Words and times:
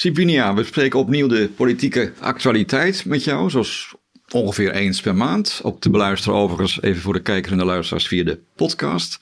Sibinia, 0.00 0.54
we 0.54 0.64
spreken 0.64 0.98
opnieuw 0.98 1.26
de 1.26 1.48
politieke 1.56 2.12
actualiteit 2.18 3.04
met 3.04 3.24
jou, 3.24 3.50
zoals 3.50 3.94
ongeveer 4.30 4.72
eens 4.72 5.00
per 5.00 5.14
maand. 5.14 5.60
Ook 5.62 5.80
te 5.80 5.90
beluisteren 5.90 6.38
overigens, 6.38 6.82
even 6.82 7.02
voor 7.02 7.12
de 7.12 7.22
kijkers 7.22 7.52
en 7.52 7.58
de 7.58 7.64
luisteraars 7.64 8.06
via 8.06 8.24
de 8.24 8.38
podcast. 8.56 9.18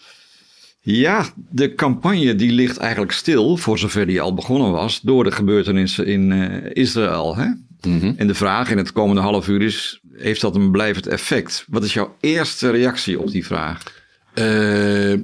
Ja, 0.80 1.26
de 1.50 1.74
campagne 1.74 2.34
die 2.34 2.52
ligt 2.52 2.76
eigenlijk 2.76 3.12
stil, 3.12 3.56
voor 3.56 3.78
zover 3.78 4.06
die 4.06 4.20
al 4.20 4.34
begonnen 4.34 4.70
was, 4.70 5.00
door 5.00 5.24
de 5.24 5.32
gebeurtenissen 5.32 6.06
in 6.06 6.30
uh, 6.30 6.70
Israël. 6.72 7.36
Hè? 7.36 7.48
Mm-hmm. 7.80 8.14
En 8.16 8.26
de 8.26 8.34
vraag 8.34 8.70
in 8.70 8.78
het 8.78 8.92
komende 8.92 9.20
half 9.20 9.48
uur 9.48 9.62
is, 9.62 10.00
heeft 10.12 10.40
dat 10.40 10.54
een 10.54 10.70
blijvend 10.70 11.06
effect? 11.06 11.64
Wat 11.68 11.84
is 11.84 11.92
jouw 11.92 12.16
eerste 12.20 12.70
reactie 12.70 13.20
op 13.20 13.30
die 13.30 13.46
vraag? 13.46 13.82
Uh, 14.34 15.14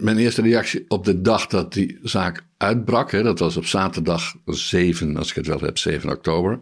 mijn 0.00 0.18
eerste 0.18 0.42
reactie 0.42 0.84
op 0.88 1.04
de 1.04 1.20
dag 1.20 1.46
dat 1.46 1.72
die 1.72 1.98
zaak 2.02 2.44
uitbrak, 2.56 3.10
hè, 3.10 3.22
dat 3.22 3.38
was 3.38 3.56
op 3.56 3.66
zaterdag 3.66 4.34
7, 4.44 5.16
als 5.16 5.28
ik 5.28 5.34
het 5.34 5.46
wel 5.46 5.60
heb, 5.60 5.78
7 5.78 6.10
oktober. 6.10 6.60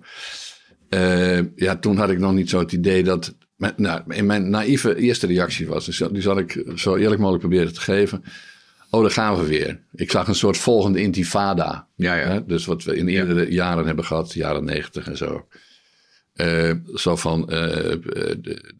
Uh, 0.88 1.40
ja, 1.56 1.76
toen 1.76 1.96
had 1.96 2.10
ik 2.10 2.18
nog 2.18 2.32
niet 2.32 2.50
zo 2.50 2.58
het 2.58 2.72
idee 2.72 3.02
dat. 3.02 3.34
Nou, 3.76 4.02
in 4.08 4.26
mijn 4.26 4.50
naïeve 4.50 4.96
eerste 4.96 5.26
reactie 5.26 5.66
was, 5.66 5.84
dus 5.86 6.02
die 6.12 6.22
zal 6.22 6.38
ik 6.38 6.64
zo 6.74 6.96
eerlijk 6.96 7.20
mogelijk 7.20 7.46
proberen 7.46 7.72
te 7.72 7.80
geven. 7.80 8.24
Oh, 8.90 9.02
daar 9.02 9.10
gaan 9.10 9.36
we 9.36 9.46
weer. 9.46 9.80
Ik 9.92 10.10
zag 10.10 10.28
een 10.28 10.34
soort 10.34 10.56
volgende 10.56 11.00
intifada. 11.00 11.88
Ja, 11.96 12.14
ja. 12.14 12.28
Hè? 12.28 12.46
Dus 12.46 12.64
wat 12.64 12.84
we 12.84 12.96
in 12.96 13.08
eerdere 13.08 13.52
jaren 13.52 13.86
hebben 13.86 14.04
gehad, 14.04 14.32
jaren 14.32 14.64
negentig 14.64 15.06
en 15.06 15.16
zo. 15.16 15.46
Uh, 16.36 16.72
zo 16.94 17.16
van 17.16 17.40
uh, 17.40 17.46
de, 17.48 18.38
de, 18.40 18.74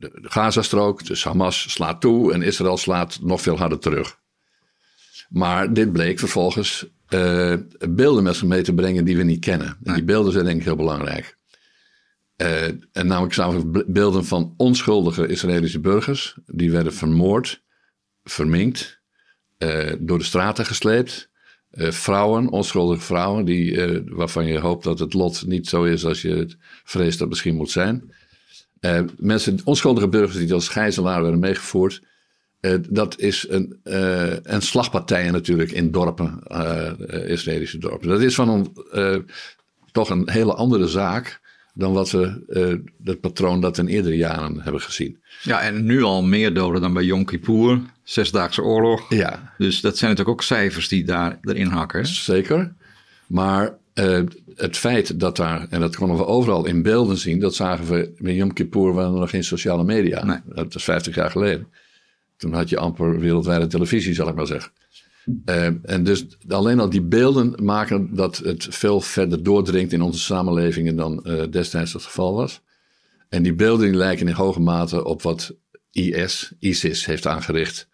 de, 0.00 0.10
Gazastrook, 0.22 1.06
dus 1.06 1.24
Hamas 1.24 1.72
slaat 1.72 2.00
toe 2.00 2.32
en 2.32 2.42
Israël 2.42 2.76
slaat 2.76 3.18
nog 3.22 3.40
veel 3.40 3.58
harder 3.58 3.78
terug. 3.78 4.18
Maar 5.28 5.72
dit 5.72 5.92
bleek 5.92 6.18
vervolgens 6.18 6.86
uh, 7.08 7.54
beelden 7.88 8.22
met 8.22 8.36
zich 8.36 8.48
mee 8.48 8.62
te 8.62 8.74
brengen 8.74 9.04
die 9.04 9.16
we 9.16 9.22
niet 9.22 9.40
kennen. 9.40 9.76
En 9.82 9.94
die 9.94 10.04
beelden 10.04 10.32
zijn 10.32 10.44
denk 10.44 10.58
ik 10.58 10.64
heel 10.64 10.76
belangrijk. 10.76 11.38
Uh, 12.36 12.64
en 12.92 13.06
namelijk 13.06 13.34
zagen 13.34 13.84
beelden 13.92 14.24
van 14.24 14.54
onschuldige 14.56 15.26
Israëlische 15.26 15.80
burgers. 15.80 16.36
Die 16.46 16.70
werden 16.70 16.94
vermoord, 16.94 17.62
verminkt, 18.24 19.00
uh, 19.58 19.92
door 19.98 20.18
de 20.18 20.24
straten 20.24 20.66
gesleept. 20.66 21.28
vrouwen, 21.72 22.48
onschuldige 22.48 23.00
vrouwen, 23.00 23.44
die, 23.44 24.02
waarvan 24.06 24.46
je 24.46 24.58
hoopt 24.58 24.84
dat 24.84 24.98
het 24.98 25.12
lot 25.12 25.46
niet 25.46 25.68
zo 25.68 25.84
is 25.84 26.04
als 26.04 26.22
je 26.22 26.34
het 26.34 26.56
vreest 26.84 27.10
dat 27.10 27.20
het 27.20 27.28
misschien 27.28 27.56
moet 27.56 27.70
zijn. 27.70 28.12
Uh, 28.80 29.00
mensen, 29.16 29.58
onschuldige 29.64 30.08
burgers 30.08 30.36
die 30.36 30.52
als 30.52 30.68
gijzelaar 30.68 31.22
werden 31.22 31.40
meegevoerd. 31.40 32.02
Uh, 32.60 32.74
dat 32.88 33.18
is 33.18 33.46
een, 33.48 33.80
uh, 33.84 34.36
een 34.42 34.62
slagpartij 34.62 35.30
natuurlijk 35.30 35.70
in 35.70 35.90
dorpen, 35.90 36.42
Israëlische 37.26 37.78
dorpen. 37.78 38.08
Dat 38.08 38.20
is 38.20 38.34
van 38.34 38.48
een, 38.48 39.26
toch 39.92 40.10
een 40.10 40.30
hele 40.30 40.54
andere 40.54 40.88
zaak 40.88 41.40
dan 41.74 41.92
wat 41.92 42.10
we, 42.10 42.86
het 43.04 43.20
patroon 43.20 43.60
dat 43.60 43.78
in 43.78 43.86
eerdere 43.86 44.16
jaren 44.16 44.60
hebben 44.60 44.80
gezien. 44.80 45.22
Ja, 45.42 45.60
en 45.60 45.84
nu 45.84 46.02
al 46.02 46.22
meer 46.22 46.54
doden 46.54 46.80
dan 46.80 46.92
bij 46.92 47.04
Yom 47.04 47.24
Kippur, 47.24 47.80
Zesdaagse 48.02 48.62
Oorlog. 48.62 49.14
Ja. 49.14 49.54
Dus 49.58 49.80
dat 49.80 49.98
zijn 49.98 50.10
natuurlijk 50.10 50.38
ook 50.38 50.44
cijfers 50.44 50.88
die 50.88 51.04
daar 51.04 51.38
erin 51.42 51.66
hakken. 51.66 52.06
Zeker. 52.06 52.74
Maar 53.26 53.78
uh, 54.00 54.20
het 54.54 54.76
feit 54.76 55.20
dat 55.20 55.36
daar, 55.36 55.66
en 55.70 55.80
dat 55.80 55.96
konden 55.96 56.16
we 56.16 56.26
overal 56.26 56.66
in 56.66 56.82
beelden 56.82 57.16
zien, 57.16 57.40
dat 57.40 57.54
zagen 57.54 57.86
we 57.86 58.12
met 58.16 58.34
Yom 58.34 58.52
Kippur, 58.52 58.92
waren 58.92 59.12
er 59.12 59.20
nog 59.20 59.30
geen 59.30 59.44
sociale 59.44 59.84
media. 59.84 60.24
Nee. 60.24 60.38
Dat 60.46 60.74
is 60.74 60.84
50 60.84 61.14
jaar 61.14 61.30
geleden. 61.30 61.66
Toen 62.36 62.52
had 62.52 62.68
je 62.68 62.78
amper 62.78 63.18
wereldwijde 63.18 63.66
televisie, 63.66 64.14
zal 64.14 64.28
ik 64.28 64.34
maar 64.34 64.46
zeggen. 64.46 64.72
Uh, 65.44 65.66
en 65.82 66.04
dus 66.04 66.26
alleen 66.48 66.80
al 66.80 66.90
die 66.90 67.02
beelden 67.02 67.54
maken 67.64 68.14
dat 68.14 68.36
het 68.36 68.66
veel 68.70 69.00
verder 69.00 69.42
doordringt 69.42 69.92
in 69.92 70.02
onze 70.02 70.18
samenlevingen 70.18 70.96
dan 70.96 71.24
uh, 71.24 71.42
destijds 71.50 71.92
het 71.92 72.02
geval 72.02 72.34
was. 72.34 72.60
En 73.28 73.42
die 73.42 73.54
beelden 73.54 73.96
lijken 73.96 74.28
in 74.28 74.34
hoge 74.34 74.60
mate 74.60 75.04
op 75.04 75.22
wat 75.22 75.54
IS, 75.92 76.52
ISIS 76.58 77.06
heeft 77.06 77.26
aangericht 77.26 77.88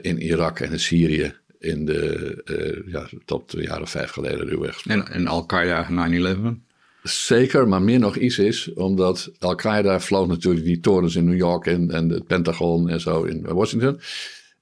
in 0.00 0.18
Irak 0.18 0.60
en 0.60 0.72
in 0.72 0.80
Syrië 0.80 1.34
in 1.58 1.84
de, 1.84 2.42
uh, 2.44 2.92
ja, 2.92 3.08
tot 3.24 3.50
de 3.50 3.62
jaren 3.62 3.88
vijf 3.88 4.10
geleden 4.10 4.48
ruwweg. 4.48 4.86
En, 4.86 5.08
en 5.08 5.26
Al-Qaeda 5.26 5.88
9-11? 5.90 6.66
Zeker, 7.02 7.68
maar 7.68 7.82
meer 7.82 7.98
nog 7.98 8.16
ISIS, 8.16 8.72
omdat 8.72 9.30
Al-Qaeda 9.38 10.00
vloog 10.00 10.26
natuurlijk 10.26 10.64
die 10.64 10.80
torens 10.80 11.16
in 11.16 11.24
New 11.24 11.36
York 11.36 11.66
en, 11.66 11.90
en 11.90 12.08
het 12.08 12.26
Pentagon 12.26 12.88
en 12.88 13.00
zo 13.00 13.22
in 13.22 13.42
Washington, 13.42 14.00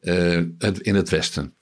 uh, 0.02 0.42
het, 0.58 0.78
in 0.78 0.94
het 0.94 1.08
westen. 1.08 1.54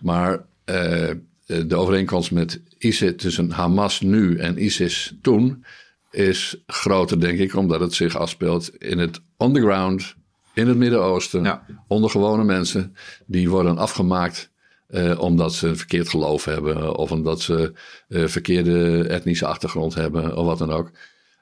Maar 0.00 0.46
uh, 0.64 1.10
de 1.46 1.76
overeenkomst 1.76 2.30
met 2.30 2.62
ISIS 2.78 3.12
tussen 3.16 3.50
Hamas 3.50 4.00
nu 4.00 4.38
en 4.38 4.64
ISIS 4.64 5.16
toen 5.22 5.64
is 6.10 6.62
groter, 6.66 7.20
denk 7.20 7.38
ik, 7.38 7.54
omdat 7.54 7.80
het 7.80 7.94
zich 7.94 8.16
afspeelt 8.16 8.76
in 8.78 8.98
het 8.98 9.20
underground, 9.38 10.14
in 10.54 10.68
het 10.68 10.76
Midden-Oosten, 10.76 11.44
ja. 11.44 11.66
onder 11.88 12.10
gewone 12.10 12.44
mensen. 12.44 12.96
Die 13.26 13.50
worden 13.50 13.78
afgemaakt 13.78 14.50
uh, 14.90 15.20
omdat 15.20 15.54
ze 15.54 15.68
een 15.68 15.76
verkeerd 15.76 16.08
geloof 16.08 16.44
hebben 16.44 16.96
of 16.96 17.10
omdat 17.10 17.40
ze 17.40 17.72
uh, 18.08 18.26
verkeerde 18.26 19.04
etnische 19.08 19.46
achtergrond 19.46 19.94
hebben 19.94 20.36
of 20.36 20.46
wat 20.46 20.58
dan 20.58 20.70
ook. 20.70 20.90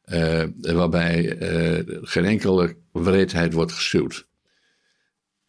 Uh, 0.07 0.43
waarbij 0.57 1.37
geen 2.03 2.25
enkele 2.25 2.77
wreedheid 2.93 3.53
wordt 3.53 3.73
geschuwd. 3.73 4.27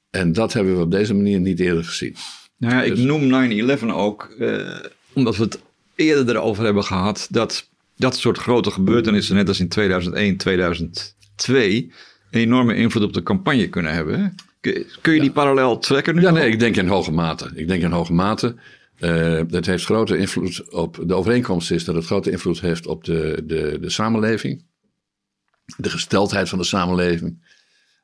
En 0.09 0.33
dat 0.33 0.53
hebben 0.53 0.75
we 0.75 0.83
op 0.83 0.91
deze 0.91 1.13
manier 1.13 1.39
niet 1.39 1.59
eerder 1.59 1.83
gezien. 1.83 2.15
Nou 2.57 2.73
ja, 2.73 2.83
ik 2.83 2.95
dus- 2.95 3.03
noem 3.03 3.29
9-11 3.79 3.93
ook 3.93 4.35
omdat 5.13 5.35
we 5.35 5.43
het 5.43 5.59
eerder 5.95 6.35
erover 6.35 6.63
hebben 6.63 6.83
gehad 6.83 7.27
dat 7.31 7.69
dat 7.97 8.17
soort 8.17 8.37
grote 8.37 8.71
gebeurtenissen, 8.71 9.35
net 9.35 9.47
als 9.47 9.59
in 9.59 9.69
2001, 9.69 10.37
2002, 10.37 11.91
een 12.31 12.39
enorme 12.39 12.75
invloed 12.75 13.03
op 13.03 13.13
de 13.13 13.23
campagne 13.23 13.69
kunnen 13.69 13.93
hebben. 13.93 14.35
Kun 15.01 15.13
je 15.13 15.19
die 15.19 15.31
parallel 15.31 15.77
trekken 15.77 16.15
nu? 16.15 16.21
Ja, 16.21 16.31
nee, 16.31 16.51
ik 16.51 16.59
denk 16.59 16.75
in 16.75 16.87
hoge 16.87 17.11
mate. 17.11 17.51
Ik 17.53 17.67
denk 17.67 17.83
in 17.83 17.91
hoge 17.91 18.13
mate. 18.13 18.55
Uh, 18.99 19.41
dat 19.47 19.65
heeft 19.65 19.85
grote 19.85 20.17
invloed 20.17 20.71
op. 20.71 21.03
De 21.05 21.13
overeenkomst 21.13 21.71
is 21.71 21.83
dat 21.83 21.95
het 21.95 22.05
grote 22.05 22.31
invloed 22.31 22.61
heeft 22.61 22.87
op 22.87 23.03
de, 23.03 23.43
de, 23.45 23.77
de 23.81 23.89
samenleving. 23.89 24.65
De 25.77 25.89
gesteldheid 25.89 26.49
van 26.49 26.57
de 26.57 26.63
samenleving. 26.63 27.43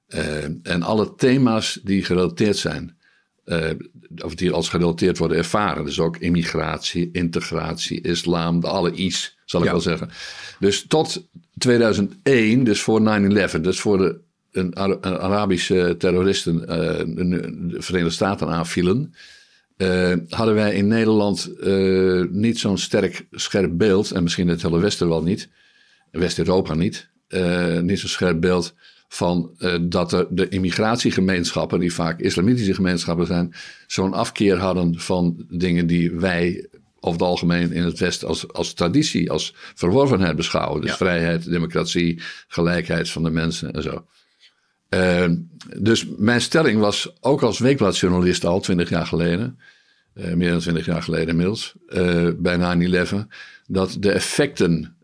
Uh, 0.07 0.43
en 0.63 0.81
alle 0.81 1.15
thema's 1.15 1.79
die 1.83 2.03
gerelateerd 2.03 2.57
zijn. 2.57 2.97
Uh, 3.45 3.69
of 4.23 4.35
die 4.35 4.51
als 4.51 4.69
gerelateerd 4.69 5.17
worden 5.17 5.37
ervaren. 5.37 5.85
Dus 5.85 5.99
ook 5.99 6.17
immigratie, 6.17 7.09
integratie, 7.11 8.01
islam, 8.01 8.59
de 8.59 8.67
alle 8.67 8.91
I's, 8.91 9.37
zal 9.45 9.63
ik 9.63 9.69
wel 9.69 9.81
zeggen. 9.81 10.09
Dus 10.59 10.85
tot 10.87 11.27
2001, 11.57 12.63
dus 12.63 12.81
voor 12.81 13.01
9-11, 13.51 13.61
dus 13.61 13.79
voor 13.79 13.97
de 13.97 14.19
een, 14.51 14.77
Arabische 15.03 15.95
terroristen 15.97 16.55
uh, 16.55 16.67
de 17.15 17.75
Verenigde 17.77 18.13
Staten 18.13 18.47
aanvielen, 18.47 19.13
uh, 19.77 20.13
hadden 20.29 20.55
wij 20.55 20.73
in 20.73 20.87
Nederland 20.87 21.51
uh, 21.63 22.25
niet 22.29 22.59
zo'n 22.59 22.77
sterk 22.77 23.27
scherp 23.31 23.77
beeld, 23.77 24.11
en 24.11 24.23
misschien 24.23 24.47
het 24.47 24.61
hele 24.61 24.79
Westen 24.79 25.09
wel 25.09 25.23
niet, 25.23 25.49
West-Europa 26.11 26.73
niet, 26.73 27.09
niet 27.81 27.99
zo'n 27.99 28.09
scherp 28.09 28.41
beeld 28.41 28.73
van 29.07 29.51
dat 29.81 30.09
de, 30.09 30.27
de 30.29 30.49
immigratiegemeenschappen, 30.49 31.79
die 31.79 31.93
vaak 31.93 32.19
islamitische 32.19 32.73
gemeenschappen 32.73 33.25
zijn, 33.25 33.53
zo'n 33.87 34.13
afkeer 34.13 34.57
hadden 34.57 34.99
van 34.99 35.45
dingen 35.49 35.87
die 35.87 36.11
wij 36.11 36.69
over 37.01 37.19
het 37.19 37.29
algemeen 37.29 37.71
in 37.71 37.83
het 37.83 37.99
Westen 37.99 38.27
als, 38.27 38.53
als 38.53 38.73
traditie, 38.73 39.31
als 39.31 39.55
verworvenheid 39.55 40.35
beschouwen. 40.35 40.81
Dus 40.81 40.95
vrijheid, 40.95 41.49
democratie, 41.49 42.21
gelijkheid 42.47 43.09
van 43.09 43.23
de 43.23 43.29
mensen 43.29 43.73
en 43.73 43.81
zo. 43.81 44.05
Uh, 44.95 45.25
dus 45.77 46.05
mijn 46.17 46.41
stelling 46.41 46.79
was, 46.79 47.13
ook 47.19 47.41
als 47.41 47.59
weekbladjournalist 47.59 48.45
al 48.45 48.59
twintig 48.59 48.89
jaar 48.89 49.05
geleden, 49.05 49.59
uh, 50.15 50.33
meer 50.33 50.49
dan 50.51 50.59
twintig 50.59 50.85
jaar 50.85 51.03
geleden 51.03 51.27
inmiddels, 51.27 51.73
uh, 51.87 52.29
bij 52.37 52.57
9-11, 52.57 53.15
dat 53.67 53.97
de 53.99 54.11
effecten 54.11 54.95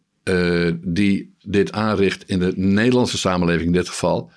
die 0.82 1.36
dit 1.44 1.72
aanricht 1.72 2.24
in 2.30 2.40
de 2.40 2.54
Nederlandse 2.56 3.18
samenleving 3.18 3.66
in 3.66 3.74
dit 3.74 3.90
geval, 3.90 4.32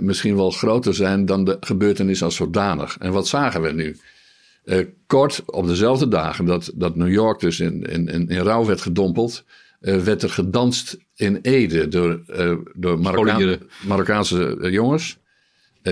misschien 0.00 0.36
wel 0.36 0.50
groter 0.50 0.94
zijn 0.94 1.26
dan 1.26 1.44
de 1.44 1.56
gebeurtenis 1.60 2.22
als 2.22 2.36
zodanig. 2.36 2.96
En 2.98 3.12
wat 3.12 3.28
zagen 3.28 3.62
we 3.62 3.72
nu? 3.72 3.96
kort 5.06 5.42
op 5.46 5.66
dezelfde 5.66 6.08
dagen 6.08 6.44
dat, 6.44 6.70
dat 6.74 6.96
New 6.96 7.12
York 7.12 7.40
dus 7.40 7.60
in, 7.60 7.82
in, 7.82 8.08
in, 8.08 8.28
in 8.28 8.40
rouw 8.40 8.64
werd 8.64 8.80
gedompeld, 8.80 9.44
werd 9.80 10.22
er 10.22 10.30
gedanst 10.30 10.96
in 11.14 11.38
Ede 11.42 11.88
door, 11.88 12.22
uh, 12.28 12.56
door 12.74 12.98
Marokkaanse 13.86 14.56
eh, 14.60 14.72
jongens. 14.72 15.18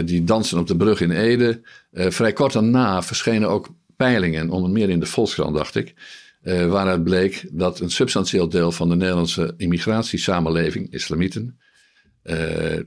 die 0.05 0.25
dansen 0.25 0.59
op 0.59 0.67
de 0.67 0.77
brug 0.77 1.01
in 1.01 1.11
Ede. 1.11 1.61
vrij 1.93 2.33
kort 2.33 2.53
daarna 2.53 3.03
verschenen 3.03 3.49
ook 3.49 3.69
peilingen, 3.97 4.51
onder 4.51 4.71
meer 4.71 4.91
in 4.91 5.01
de 5.01 5.07
Volkskrant, 5.07 5.57
dacht 5.57 5.75
ik. 5.75 5.95
waaruit 6.43 7.05
bleek 7.05 7.49
dat 7.51 7.81
een 7.81 7.91
substantieel 7.91 8.49
deel 8.49 8.73
van 8.73 8.89
de 8.89 8.97
Nederlandse 8.97 9.55
immigratiesamenleving, 9.57 10.93
islamieten, 10.93 11.59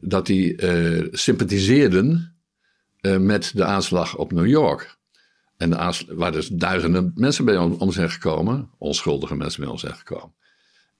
dat 0.02 0.26
die 0.26 0.56
sympathiseerden 1.12 2.36
met 3.02 3.52
de 3.56 3.64
aanslag 3.64 4.18
op 4.18 4.32
New 4.32 4.48
York. 4.48 4.98
En 5.58 5.70
de 5.70 6.04
waar 6.08 6.32
dus 6.32 6.48
duizenden 6.48 7.12
mensen 7.16 7.46
bij 7.46 7.58
om 7.58 7.92
zijn 7.92 8.12
gekomen. 8.12 8.70
Onschuldige 8.78 9.36
mensen 9.36 9.62
bij 9.62 9.70
ons 9.70 9.82
zijn 9.82 9.96
gekomen. 9.96 10.34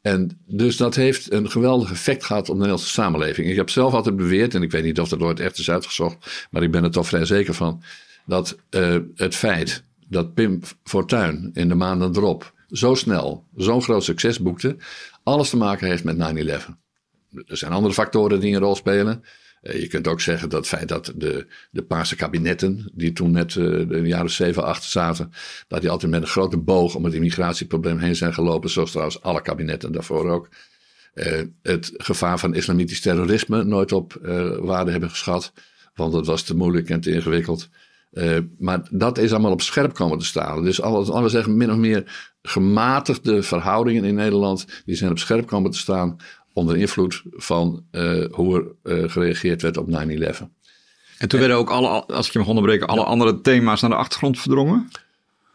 En 0.06 0.40
dus 0.46 0.78
dat 0.78 0.96
heeft 0.96 1.32
een 1.32 1.52
geweldig 1.52 1.92
effect 1.92 2.24
gehad 2.24 2.42
op 2.42 2.48
de 2.48 2.54
Nederlandse 2.54 2.90
samenleving. 2.90 3.50
Ik 3.50 3.56
heb 3.56 3.70
zelf 3.70 3.94
altijd 3.94 4.16
beweerd, 4.16 4.56
en 4.56 4.62
ik 4.62 4.72
weet 4.72 4.84
niet 4.84 5.00
of 5.00 5.10
dat 5.10 5.22
ooit 5.22 5.40
echt 5.40 5.58
is 5.58 5.70
uitgezocht, 5.70 6.48
maar 6.52 6.64
ik 6.64 6.72
ben 6.72 6.84
er 6.84 6.92
toch 6.92 7.08
vrij 7.08 7.26
zeker 7.26 7.54
van, 7.54 7.84
dat 8.26 8.58
eh, 8.70 8.98
het 9.16 9.36
feit 9.36 9.84
dat 10.08 10.34
Pim 10.34 10.60
Fortuyn 10.84 11.50
in 11.54 11.68
de 11.68 11.76
maanden 11.76 12.16
erop 12.16 12.54
zo 12.70 12.96
snel 12.96 13.46
zo'n 13.56 13.82
groot 13.82 14.04
succes 14.04 14.40
boekte, 14.40 14.78
alles 15.24 15.50
te 15.50 15.58
maken 15.58 15.88
heeft 15.88 16.04
met 16.04 16.18
9-11. 16.18 16.70
Er 17.46 17.58
zijn 17.58 17.72
andere 17.72 17.94
factoren 17.94 18.40
die 18.40 18.54
een 18.54 18.62
rol 18.62 18.76
spelen. 18.76 19.24
Eh, 19.66 19.82
Je 19.82 19.88
kunt 19.88 20.08
ook 20.08 20.22
zeggen 20.22 20.50
dat 20.50 20.60
het 20.60 20.68
feit 20.68 20.88
dat 20.88 21.14
de, 21.16 21.48
de 21.72 21.84
Paarse 21.84 22.16
kabinetten, 22.16 22.92
die 22.94 23.14
toen 23.14 23.32
net 23.32 23.56
in 23.56 23.88
de 23.88 24.02
jaren 24.02 24.30
7, 24.30 24.64
8 24.64 24.84
zaten, 24.84 25.32
dat 25.68 25.82
die 25.82 25.90
altijd 25.90 26.12
met 26.12 26.22
een 26.22 26.28
grote 26.28 26.58
boog 26.58 26.96
om 26.96 27.04
het 27.04 27.14
immigratieprobleem 27.14 27.98
heen 27.98 28.16
zijn 28.16 28.34
gelopen, 28.34 28.70
zoals 28.70 28.92
trouwens 28.92 29.22
alle 29.22 29.42
kabinetten 29.42 29.92
daarvoor 29.92 30.30
ook. 30.30 30.50
Eh, 31.14 31.42
het 31.62 31.92
gevaar 31.98 32.40
van 32.40 32.56
islamitisch 32.56 33.02
terrorisme 33.02 33.64
nooit 33.64 33.92
op 33.92 34.14
waarde 34.60 34.92
hebben 34.92 35.10
geschat, 35.10 35.54
want 35.94 36.14
dat 36.14 36.26
was 36.26 36.44
te 36.44 36.56
moeilijk 36.56 36.90
en 36.90 37.00
te 37.00 37.12
ingewikkeld. 37.12 37.70
Maar 38.58 38.88
dat 38.92 39.18
is 39.18 39.32
allemaal 39.32 39.52
op 39.52 39.62
scherp 39.62 39.94
komen 39.94 40.18
te 40.18 40.26
staan. 40.26 40.64
Dus 40.64 40.82
alles, 40.82 41.10
we 41.10 41.30
zeggen, 41.30 41.58
min 41.58 41.72
of 41.72 41.78
meer 41.78 42.34
gematigde 42.42 43.44
verhoudingen 43.44 44.04
in 44.04 44.16
Nederland, 44.16 44.66
die 44.86 44.96
zijn 44.96 45.12
op 45.12 45.20
scherp 45.20 45.48
komen 45.48 45.72
te 45.72 45.78
staan 45.78 46.18
onder 46.56 46.78
invloed 46.78 47.22
van 47.32 47.86
eh, 47.92 48.24
hoe 48.32 48.76
er 48.84 48.98
eh, 49.04 49.10
gereageerd 49.12 49.62
werd 49.62 49.78
op 49.78 49.90
9-11. 49.90 49.94
En 51.18 51.28
toen 51.28 51.40
werden 51.40 51.58
ook 51.58 51.70
alle, 51.70 51.88
als 51.88 52.28
ik 52.28 52.34
je 52.34 52.40
mag 52.40 52.48
onderbreken, 52.48 52.88
alle 52.88 53.04
andere 53.04 53.42
thema's 53.42 53.82
naar 53.82 53.90
de 53.90 53.96
achtergrond 53.96 54.40
verdrongen. 54.40 54.88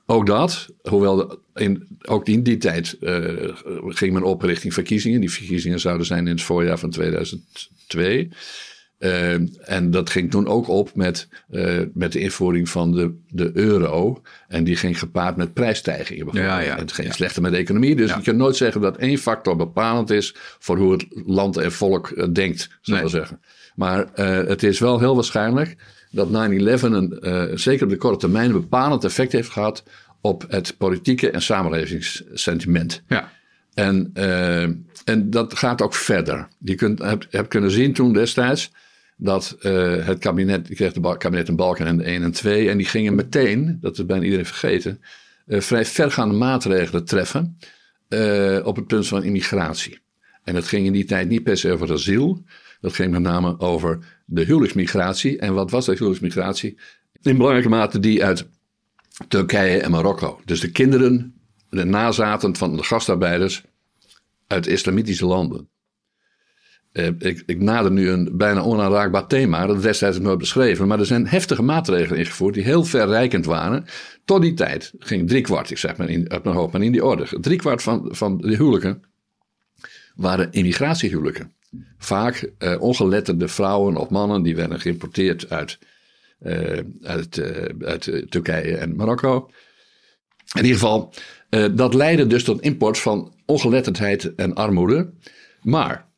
Ook 0.06 0.26
dat, 0.26 0.68
hoewel 0.82 1.16
de- 1.16 1.38
in, 1.54 1.98
ook 2.02 2.28
in 2.28 2.42
die 2.42 2.56
tijd 2.56 2.96
eh, 3.00 3.24
ging 3.86 4.12
men 4.12 4.22
op 4.22 4.42
richting 4.42 4.74
verkiezingen. 4.74 5.20
Die 5.20 5.30
verkiezingen 5.30 5.80
zouden 5.80 6.06
zijn 6.06 6.26
in 6.26 6.32
het 6.32 6.42
voorjaar 6.42 6.78
van 6.78 6.90
2002. 6.90 8.28
Eh, 9.00 9.32
en 9.70 9.90
dat 9.90 10.10
ging 10.10 10.30
toen 10.30 10.46
ook 10.46 10.68
op 10.68 10.94
met, 10.94 11.28
eh, 11.50 11.78
met 11.94 12.12
de 12.12 12.18
invoering 12.20 12.68
van 12.68 12.92
de, 12.92 13.14
de 13.28 13.50
euro. 13.54 14.22
En 14.48 14.64
die 14.64 14.76
ging 14.76 14.98
gepaard 14.98 15.36
met 15.36 15.52
prijsstijgingen. 15.54 16.28
Ja, 16.32 16.58
ja. 16.58 16.72
En 16.74 16.78
het 16.78 16.92
ging 16.92 17.06
Ja. 17.08 17.12
slechter 17.14 17.42
met 17.42 17.52
de 17.52 17.56
economie. 17.58 17.96
Dus 17.96 18.14
je 18.14 18.20
kunt 18.20 18.36
nooit 18.36 18.56
zeggen 18.56 18.80
dat 18.80 18.96
één 18.96 19.18
factor 19.18 19.56
bepalend 19.56 20.10
is 20.10 20.34
voor 20.58 20.76
hoe 20.78 20.92
het 20.92 21.06
land 21.26 21.56
en 21.56 21.72
volk 21.72 22.10
eh, 22.10 22.26
denkt, 22.32 22.78
zou 22.80 22.96
Nee. 22.96 23.06
ik 23.06 23.12
zeggen. 23.12 23.40
Maar 23.74 24.12
eh, 24.14 24.48
het 24.48 24.62
is 24.62 24.78
wel 24.78 24.98
heel 24.98 25.14
waarschijnlijk 25.14 25.76
dat 26.10 26.28
9-11 26.30 26.82
een, 26.82 27.58
zeker 27.58 27.84
op 27.84 27.90
de 27.90 27.96
korte 27.96 28.18
termijn 28.18 28.46
een 28.46 28.60
bepalend 28.60 29.04
effect 29.04 29.32
heeft 29.32 29.50
gehad 29.50 29.82
op 30.20 30.44
het 30.48 30.74
politieke 30.78 31.30
en 31.30 31.42
samenlevingssentiment. 31.42 33.02
Ja. 33.08 33.32
En, 33.74 34.10
en 35.04 35.30
dat 35.30 35.58
gaat 35.58 35.82
ook 35.82 35.94
verder. 35.94 36.48
Je 36.58 36.74
kunt, 36.74 36.98
hebt, 36.98 37.26
hebt 37.30 37.48
kunnen 37.48 37.70
zien 37.70 37.92
toen 37.92 38.12
destijds 38.12 38.70
dat 39.22 39.56
eh, 39.60 40.06
het 40.06 40.18
kabinet, 40.18 40.66
die 40.66 40.76
kreeg 40.76 40.92
de 40.92 41.16
kabinet 41.16 41.48
een 41.48 41.56
Balken 41.56 41.86
en 41.86 41.96
de 41.96 42.04
1 42.04 42.22
en 42.22 42.32
2, 42.32 42.70
en 42.70 42.76
die 42.76 42.86
gingen 42.86 43.14
meteen, 43.14 43.78
dat 43.80 43.98
is 43.98 44.06
bijna 44.06 44.24
iedereen 44.24 44.46
vergeten, 44.46 45.00
eh, 45.46 45.60
vrij 45.60 45.84
vergaande 45.84 46.34
maatregelen 46.34 47.04
treffen 47.04 47.58
eh, 48.08 48.60
op 48.64 48.76
het 48.76 48.86
punt 48.86 49.06
van 49.06 49.22
immigratie. 49.22 49.98
En 50.44 50.54
dat 50.54 50.68
ging 50.68 50.86
in 50.86 50.92
die 50.92 51.04
tijd 51.04 51.28
niet 51.28 51.42
per 51.42 51.56
se 51.56 51.72
over 51.72 51.92
asiel, 51.92 52.44
dat 52.80 52.92
ging 52.92 53.10
met 53.10 53.22
name 53.22 53.58
over 53.58 53.98
de 54.24 54.44
huwelijksmigratie. 54.44 55.38
En 55.38 55.54
wat 55.54 55.70
was 55.70 55.86
dat 55.86 55.94
huwelijksmigratie? 55.94 56.78
In 57.22 57.36
belangrijke 57.36 57.68
mate 57.68 58.00
die 58.00 58.24
uit 58.24 58.48
Turkije 59.28 59.80
en 59.80 59.90
Marokko. 59.90 60.40
Dus 60.44 60.60
de 60.60 60.70
kinderen, 60.70 61.34
de 61.70 61.84
nazaten 61.84 62.56
van 62.56 62.76
de 62.76 62.82
gastarbeiders 62.82 63.62
uit 64.46 64.66
islamitische 64.66 65.26
landen. 65.26 65.68
Eh, 66.92 67.06
ik, 67.18 67.42
ik 67.46 67.60
nader 67.60 67.90
nu 67.90 68.10
een 68.10 68.30
bijna 68.32 68.60
onaanraakbaar 68.60 69.26
thema, 69.26 69.66
dat 69.66 69.82
destijds 69.82 70.18
nooit 70.18 70.38
beschreven, 70.38 70.88
maar 70.88 70.98
er 70.98 71.06
zijn 71.06 71.26
heftige 71.26 71.62
maatregelen 71.62 72.18
ingevoerd 72.18 72.54
die 72.54 72.62
heel 72.62 72.84
verrijkend 72.84 73.44
waren. 73.44 73.84
Tot 74.24 74.42
die 74.42 74.54
tijd 74.54 74.92
ging 74.98 75.28
driekwart, 75.28 75.70
ik 75.70 75.78
zeg 75.78 75.96
maar 75.96 76.08
in, 76.08 76.30
uit 76.30 76.44
mijn 76.44 76.56
hoofd, 76.56 76.72
maar 76.72 76.82
in 76.82 76.92
die 76.92 77.04
orde. 77.04 77.40
Driekwart 77.40 77.82
van, 77.82 78.08
van 78.10 78.38
de 78.38 78.56
huwelijken 78.56 79.02
waren 80.14 80.52
immigratiehuwelijken. 80.52 81.52
Vaak 81.98 82.50
eh, 82.58 82.80
ongeletterde 82.80 83.48
vrouwen 83.48 83.96
of 83.96 84.08
mannen 84.08 84.42
die 84.42 84.56
werden 84.56 84.80
geïmporteerd 84.80 85.50
uit, 85.50 85.78
eh, 86.38 86.78
uit, 87.02 87.42
uit 87.80 88.24
Turkije 88.28 88.76
en 88.76 88.96
Marokko. 88.96 89.50
In 90.52 90.64
ieder 90.64 90.78
geval, 90.78 91.12
dat 91.74 91.94
leidde 91.94 92.26
dus 92.26 92.44
tot 92.44 92.60
import 92.60 92.98
van 92.98 93.34
ongeletterdheid 93.46 94.34
en 94.34 94.54
armoede. 94.54 95.10
Maar 95.62 96.09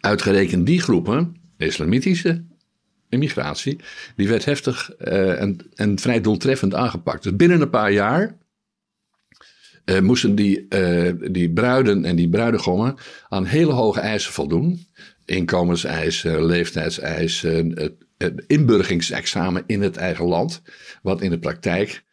uitgerekend 0.00 0.66
die 0.66 0.80
groepen, 0.80 1.36
de 1.56 1.66
islamitische 1.66 2.44
immigratie, 3.08 3.78
die 4.16 4.28
werd 4.28 4.44
heftig 4.44 4.90
eh, 4.90 5.40
en, 5.40 5.58
en 5.74 5.98
vrij 5.98 6.20
doeltreffend 6.20 6.74
aangepakt. 6.74 7.22
Dus 7.22 7.36
binnen 7.36 7.60
een 7.60 7.70
paar 7.70 7.92
jaar 7.92 8.36
eh, 9.84 10.00
moesten 10.00 10.34
die, 10.34 10.68
eh, 10.68 11.12
die 11.30 11.52
bruiden 11.52 12.04
en 12.04 12.16
die 12.16 12.28
bruidegommen 12.28 12.94
aan 13.28 13.44
hele 13.44 13.72
hoge 13.72 14.00
eisen 14.00 14.32
voldoen. 14.32 14.86
Inkomenseisen, 15.24 16.44
leeftijdseisen, 16.44 17.74
het, 18.18 18.44
inburgingsexamen 18.46 19.62
in 19.66 19.82
het 19.82 19.96
eigen 19.96 20.24
land. 20.24 20.62
Wat 21.02 21.20
in 21.20 21.30
de 21.30 21.38
praktijk 21.38 22.06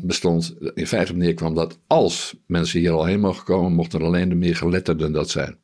bestond, 0.00 0.54
in 0.74 0.86
feite 0.86 1.14
neerkwam 1.14 1.54
dat 1.54 1.78
als 1.86 2.34
mensen 2.46 2.80
hier 2.80 2.90
al 2.90 3.04
heen 3.04 3.20
mogen 3.20 3.44
komen, 3.44 3.72
mochten 3.72 4.02
alleen 4.02 4.28
de 4.28 4.34
meer 4.34 4.56
geletterden 4.56 5.12
dat 5.12 5.30
zijn. 5.30 5.58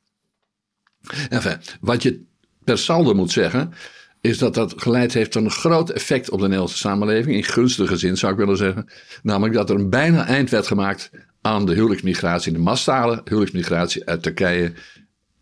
Enfin, 1.29 1.57
wat 1.81 2.03
je 2.03 2.23
per 2.65 2.79
saldo 2.79 3.15
moet 3.15 3.33
zeggen, 3.33 3.73
is 4.21 4.39
dat 4.39 4.55
dat 4.55 4.75
geleid 4.77 5.15
heeft 5.15 5.33
tot 5.33 5.45
een 5.45 5.51
groot 5.51 5.91
effect 5.91 6.31
op 6.31 6.39
de 6.39 6.45
Nederlandse 6.45 6.77
samenleving. 6.77 7.37
In 7.37 7.45
gunstige 7.45 7.97
zin 7.97 8.17
zou 8.17 8.33
ik 8.33 8.39
willen 8.39 8.57
zeggen. 8.57 8.87
Namelijk 9.23 9.55
dat 9.55 9.71
er 9.71 9.77
een 9.77 9.91
bijna 9.91 10.27
eind 10.27 10.51
werd 10.51 10.67
gemaakt 10.67 11.11
aan 11.41 11.67
de 11.67 11.75
huwelijksmigratie, 11.75 12.53
de 12.53 12.59
massale 12.59 13.21
huwelijksmigratie 13.25 14.07
uit 14.07 14.23
Turkije 14.23 14.73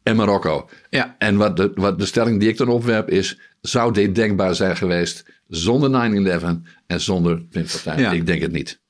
en 0.02 0.16
Marokko. 0.16 0.68
Ja. 0.90 1.16
En 1.18 1.36
wat 1.36 1.56
de, 1.56 1.70
wat 1.74 1.98
de 1.98 2.06
stelling 2.06 2.40
die 2.40 2.48
ik 2.48 2.56
dan 2.56 2.68
opwerp 2.68 3.10
is, 3.10 3.38
zou 3.60 3.92
dit 3.92 4.14
denkbaar 4.14 4.54
zijn 4.54 4.76
geweest 4.76 5.24
zonder 5.48 6.40
9-11 6.40 6.44
en 6.86 7.00
zonder 7.00 7.42
Pim 7.42 7.66
Fortuyn? 7.66 7.98
Ja. 7.98 8.12
Ik 8.12 8.26
denk 8.26 8.42
het 8.42 8.52
niet. 8.52 8.80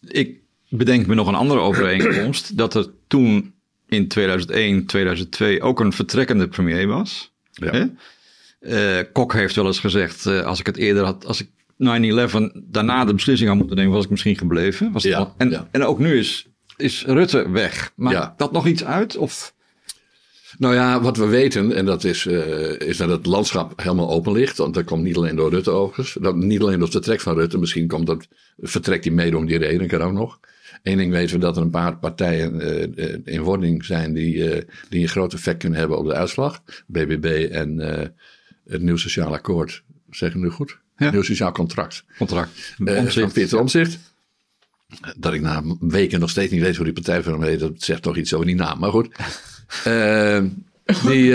Ik 0.00 0.40
bedenk 0.68 1.06
me 1.06 1.14
nog 1.14 1.28
een 1.28 1.34
andere 1.34 1.60
overeenkomst. 1.60 2.56
dat 2.56 2.74
er 2.74 2.90
toen 3.06 3.51
in 3.92 4.08
2001, 4.08 4.86
2002 4.86 5.62
ook 5.62 5.80
een 5.80 5.92
vertrekkende 5.92 6.48
premier 6.48 6.86
was. 6.86 7.32
Ja. 7.52 7.90
Eh, 8.60 8.98
Kok 9.12 9.32
heeft 9.32 9.54
wel 9.54 9.66
eens 9.66 9.78
gezegd, 9.80 10.26
eh, 10.26 10.40
als 10.44 10.60
ik 10.60 10.66
het 10.66 10.76
eerder 10.76 11.04
had, 11.04 11.26
als 11.26 11.40
ik 11.40 11.48
9-11 11.76 12.50
daarna 12.54 13.04
de 13.04 13.14
beslissing 13.14 13.48
had 13.48 13.58
moeten 13.58 13.76
nemen, 13.76 13.92
was 13.92 14.04
ik 14.04 14.10
misschien 14.10 14.36
gebleven. 14.36 14.92
Was 14.92 15.02
Ja, 15.02 15.34
en, 15.36 15.50
ja. 15.50 15.68
en 15.70 15.84
ook 15.84 15.98
nu 15.98 16.18
is, 16.18 16.46
is 16.76 17.04
Rutte 17.06 17.50
weg. 17.50 17.92
Maakt 17.96 18.16
Ja. 18.16 18.34
dat 18.36 18.52
nog 18.52 18.66
iets 18.66 18.84
uit? 18.84 19.16
Of? 19.16 19.54
Nou 20.58 20.74
ja, 20.74 21.00
wat 21.00 21.16
we 21.16 21.26
weten, 21.26 21.72
en 21.74 21.84
dat 21.84 22.04
is, 22.04 22.26
eh, 22.26 22.80
is 22.80 22.96
dat 22.96 23.08
het 23.08 23.26
landschap 23.26 23.80
helemaal 23.82 24.10
open 24.10 24.32
ligt. 24.32 24.56
Want 24.58 24.74
dat 24.74 24.84
komt 24.84 25.02
niet 25.02 25.16
alleen 25.16 25.36
door 25.36 25.50
Rutte 25.50 25.70
overigens. 25.70 26.16
Dat, 26.20 26.36
niet 26.36 26.60
alleen 26.60 26.72
door 26.74 26.82
het 26.82 26.92
vertrek 26.92 27.20
van 27.20 27.34
Rutte. 27.34 27.58
Misschien 27.58 27.86
komt 27.88 28.06
dat, 28.06 28.28
vertrekt 28.58 29.04
hij 29.04 29.12
mede 29.14 29.36
om 29.36 29.46
die 29.46 29.58
reden, 29.58 29.86
kan 29.88 30.00
ook 30.02 30.12
nog. 30.12 30.38
Eén 30.82 30.96
ding 30.96 31.12
weten 31.12 31.34
we 31.34 31.40
dat 31.40 31.56
er 31.56 31.62
een 31.62 31.70
paar 31.70 31.96
partijen 31.96 32.60
eh, 32.60 33.12
eh, 33.12 33.18
in 33.24 33.40
wording 33.40 33.84
zijn 33.84 34.12
die, 34.12 34.50
eh, 34.50 34.62
die 34.88 35.02
een 35.02 35.08
groot 35.08 35.32
effect 35.32 35.58
kunnen 35.58 35.78
hebben 35.78 35.98
op 35.98 36.06
de 36.06 36.14
uitslag. 36.14 36.62
BBB 36.86 37.48
en 37.50 37.78
het 38.66 38.82
Nieuw 38.82 38.96
Sociaal 38.96 39.32
Akkoord. 39.32 39.82
Zeggen 40.10 40.40
nu 40.40 40.50
goed? 40.50 40.78
Ja. 40.96 41.10
Nieuw 41.10 41.22
Sociaal 41.22 41.52
Contract. 41.52 42.04
Contract. 42.18 42.74
Van 43.08 43.32
Peter 43.32 43.58
Omzicht. 43.58 43.98
Dat 45.16 45.32
ik 45.32 45.40
na 45.40 45.62
weken 45.80 46.20
nog 46.20 46.30
steeds 46.30 46.52
niet 46.52 46.62
weet 46.62 46.76
hoe 46.76 46.84
die 46.84 46.94
partij 46.94 47.22
van 47.22 47.32
hem 47.32 47.42
heet. 47.42 47.60
Dat 47.60 47.82
zegt 47.82 48.02
toch 48.02 48.16
iets 48.16 48.34
over 48.34 48.46
die 48.46 48.54
naam. 48.54 48.78
Maar 48.78 48.90
goed. 48.90 49.08
Die, 51.06 51.34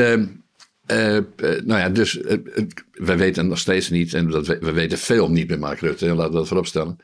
nou 1.65 1.79
ja, 1.79 1.89
dus 1.89 2.21
eh, 2.21 2.37
we 2.91 3.15
weten 3.15 3.47
nog 3.47 3.59
steeds 3.59 3.89
niet. 3.89 4.13
En 4.13 4.29
dat 4.29 4.47
we, 4.47 4.57
we 4.61 4.71
weten 4.71 4.97
veel 4.97 5.29
niet 5.29 5.49
met 5.49 5.59
Mark 5.59 5.79
Rutte. 5.79 6.05
Laten 6.05 6.31
we 6.31 6.37
dat 6.37 6.47
vooropstellen. 6.47 6.97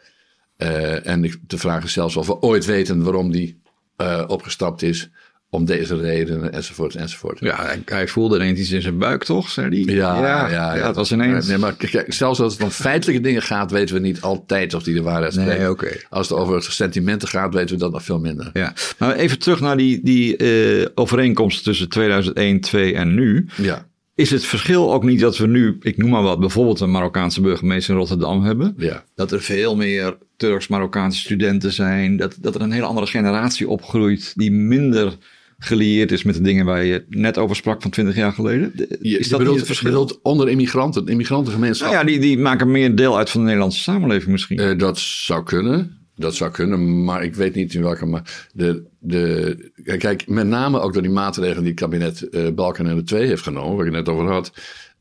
Eh, 0.57 1.07
en 1.07 1.24
ik- 1.24 1.39
de 1.48 1.57
vraag 1.57 1.83
is 1.83 1.93
zelfs 1.93 2.15
of 2.15 2.27
we 2.27 2.39
ooit 2.41 2.65
weten 2.65 3.03
waarom 3.03 3.31
die 3.31 3.62
eh, 3.98 4.24
opgestapt 4.27 4.81
is. 4.81 5.10
Om 5.50 5.65
deze 5.65 5.95
redenen, 5.95 6.53
enzovoort, 6.53 6.95
enzovoort. 6.95 7.39
Ja, 7.39 7.55
hij, 7.65 7.81
hij 7.86 8.07
voelde 8.07 8.36
ineens 8.36 8.60
iets 8.60 8.72
in 8.72 8.81
zijn 8.81 8.98
buik, 8.98 9.24
toch? 9.24 9.50
Zei 9.50 9.69
die? 9.69 9.91
Ja, 9.91 10.19
ja, 10.50 10.75
ja, 10.75 10.88
het 10.88 10.95
was 10.95 11.12
ineens... 11.12 11.48
Nee, 11.48 11.57
maar 11.57 11.74
kijk, 11.75 12.13
zelfs 12.13 12.39
als 12.39 12.53
het 12.53 12.63
om 12.63 12.69
feitelijke 12.69 13.22
dingen 13.22 13.41
gaat, 13.41 13.72
weten 13.72 13.95
we 13.95 14.01
niet 14.01 14.22
altijd 14.22 14.74
of 14.74 14.83
die 14.83 14.93
de 14.93 15.01
waarheid 15.01 15.36
Nee, 15.36 15.45
spreken. 15.45 15.69
oké. 15.69 15.91
Als 16.10 16.29
het 16.29 16.38
over 16.38 16.63
sentimenten 16.63 17.27
gaat, 17.27 17.53
weten 17.53 17.75
we 17.75 17.81
dat 17.81 17.91
nog 17.91 18.03
veel 18.03 18.19
minder. 18.19 18.50
Ja, 18.53 18.74
maar 18.98 19.15
even 19.15 19.39
terug 19.39 19.60
naar 19.60 19.77
die, 19.77 20.00
die 20.03 20.38
eh, 20.38 20.88
overeenkomst 20.95 21.63
tussen 21.63 21.89
2001, 21.89 22.60
2 22.62 22.93
en 22.95 23.13
nu. 23.13 23.45
Ja, 23.55 23.86
is 24.15 24.32
het 24.32 24.46
verschil 24.46 24.93
ook 24.93 25.03
niet 25.03 25.20
dat 25.20 25.38
we 25.38 25.48
nu, 25.48 25.77
ik 25.82 25.98
noem 25.98 26.10
maar 26.10 26.22
wat, 26.22 26.39
bijvoorbeeld 26.39 26.79
een 26.79 26.91
Marokkaanse 26.91 27.41
burgemeester 27.41 27.93
in 27.93 28.00
Rotterdam 28.00 28.43
hebben? 28.43 28.74
Ja. 28.77 29.03
Dat 29.15 29.32
er 29.32 29.41
veel 29.41 29.75
meer 29.75 30.17
Turks-Marokkaanse 30.38 31.20
studenten 31.20 31.72
zijn. 31.72 32.17
Dat, 32.17 32.38
dat 32.39 32.55
er 32.55 32.62
een 32.62 32.72
hele 32.72 32.86
andere 32.86 33.08
generatie 33.08 33.70
opgroeit 33.70 34.34
die 34.36 34.51
minder 34.51 35.17
gelieerd 35.58 36.12
is 36.12 36.24
met 36.24 36.36
de 36.36 36.41
dingen 36.41 36.65
waar 36.65 36.84
je 36.84 37.05
net 37.10 37.38
over 37.38 37.55
sprak 37.55 37.82
van 37.82 37.91
20 37.91 38.15
jaar 38.15 38.32
geleden. 38.32 38.74
Is 39.01 39.24
je 39.24 39.29
dat 39.29 39.39
bedoelt, 39.39 39.58
het 39.58 39.65
verschil? 39.65 39.89
bedoelt 39.89 40.20
onder 40.22 40.50
immigranten, 40.50 41.08
immigrantengemeenschap. 41.08 41.88
Nou 41.91 42.00
ja, 42.00 42.05
die, 42.05 42.20
die 42.20 42.38
maken 42.38 42.72
meer 42.72 42.96
deel 42.96 43.17
uit 43.17 43.29
van 43.29 43.39
de 43.39 43.46
Nederlandse 43.46 43.82
samenleving 43.82 44.32
misschien. 44.32 44.58
Eh, 44.58 44.77
dat 44.77 45.00
zou 45.00 45.43
kunnen. 45.43 46.02
Dat 46.15 46.36
zou 46.36 46.51
kunnen, 46.51 47.03
maar 47.03 47.24
ik 47.24 47.36
weet 47.36 47.55
niet 47.55 47.74
in 47.74 47.82
welke. 47.82 48.05
Maar 48.05 48.48
de, 48.53 48.84
de, 49.00 49.72
kijk, 49.98 50.27
met 50.27 50.48
name 50.48 50.79
ook 50.79 50.93
door 50.93 51.01
die 51.01 51.12
maatregelen 51.12 51.63
die 51.63 51.72
het 51.72 51.79
kabinet 51.79 52.29
eh 52.29 52.50
Balken 52.50 52.88
en 52.88 52.96
de 52.96 53.03
Twee 53.03 53.27
heeft 53.27 53.43
genomen, 53.43 53.75
waar 53.75 53.86
ik 53.86 53.93
het 53.93 54.05
net 54.05 54.15
over 54.15 54.32
had, 54.32 54.51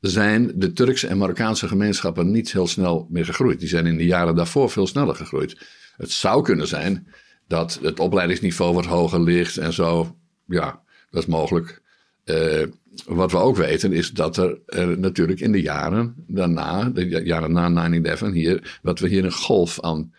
zijn 0.00 0.52
de 0.54 0.72
Turkse 0.72 1.06
en 1.06 1.18
Marokkaanse 1.18 1.68
gemeenschappen 1.68 2.30
niet 2.30 2.52
heel 2.52 2.66
snel 2.66 3.06
meer 3.10 3.24
gegroeid. 3.24 3.60
Die 3.60 3.68
zijn 3.68 3.86
in 3.86 3.96
de 3.96 4.04
jaren 4.04 4.34
daarvoor 4.34 4.70
veel 4.70 4.86
sneller 4.86 5.14
gegroeid. 5.14 5.56
Het 5.96 6.10
zou 6.10 6.42
kunnen 6.42 6.68
zijn 6.68 7.06
dat 7.48 7.78
het 7.82 8.00
opleidingsniveau 8.00 8.74
wat 8.74 8.86
hoger 8.86 9.20
ligt 9.20 9.56
en 9.56 9.72
zo. 9.72 10.16
Ja, 10.46 10.82
dat 11.10 11.22
is 11.22 11.28
mogelijk. 11.28 11.82
Eh, 12.24 12.62
wat 13.06 13.32
we 13.32 13.38
ook 13.38 13.56
weten 13.56 13.92
is 13.92 14.10
dat 14.10 14.36
er 14.36 14.58
natuurlijk 14.98 15.40
in 15.40 15.52
de 15.52 15.60
jaren 15.60 16.14
daarna, 16.26 16.90
de 16.90 17.20
jaren 17.24 17.52
na 17.52 17.88
9-11, 17.88 18.32
hier, 18.32 18.78
dat 18.82 18.98
we 18.98 19.08
hier 19.08 19.24
een 19.24 19.32
golf 19.32 19.80
aan, 19.80 20.12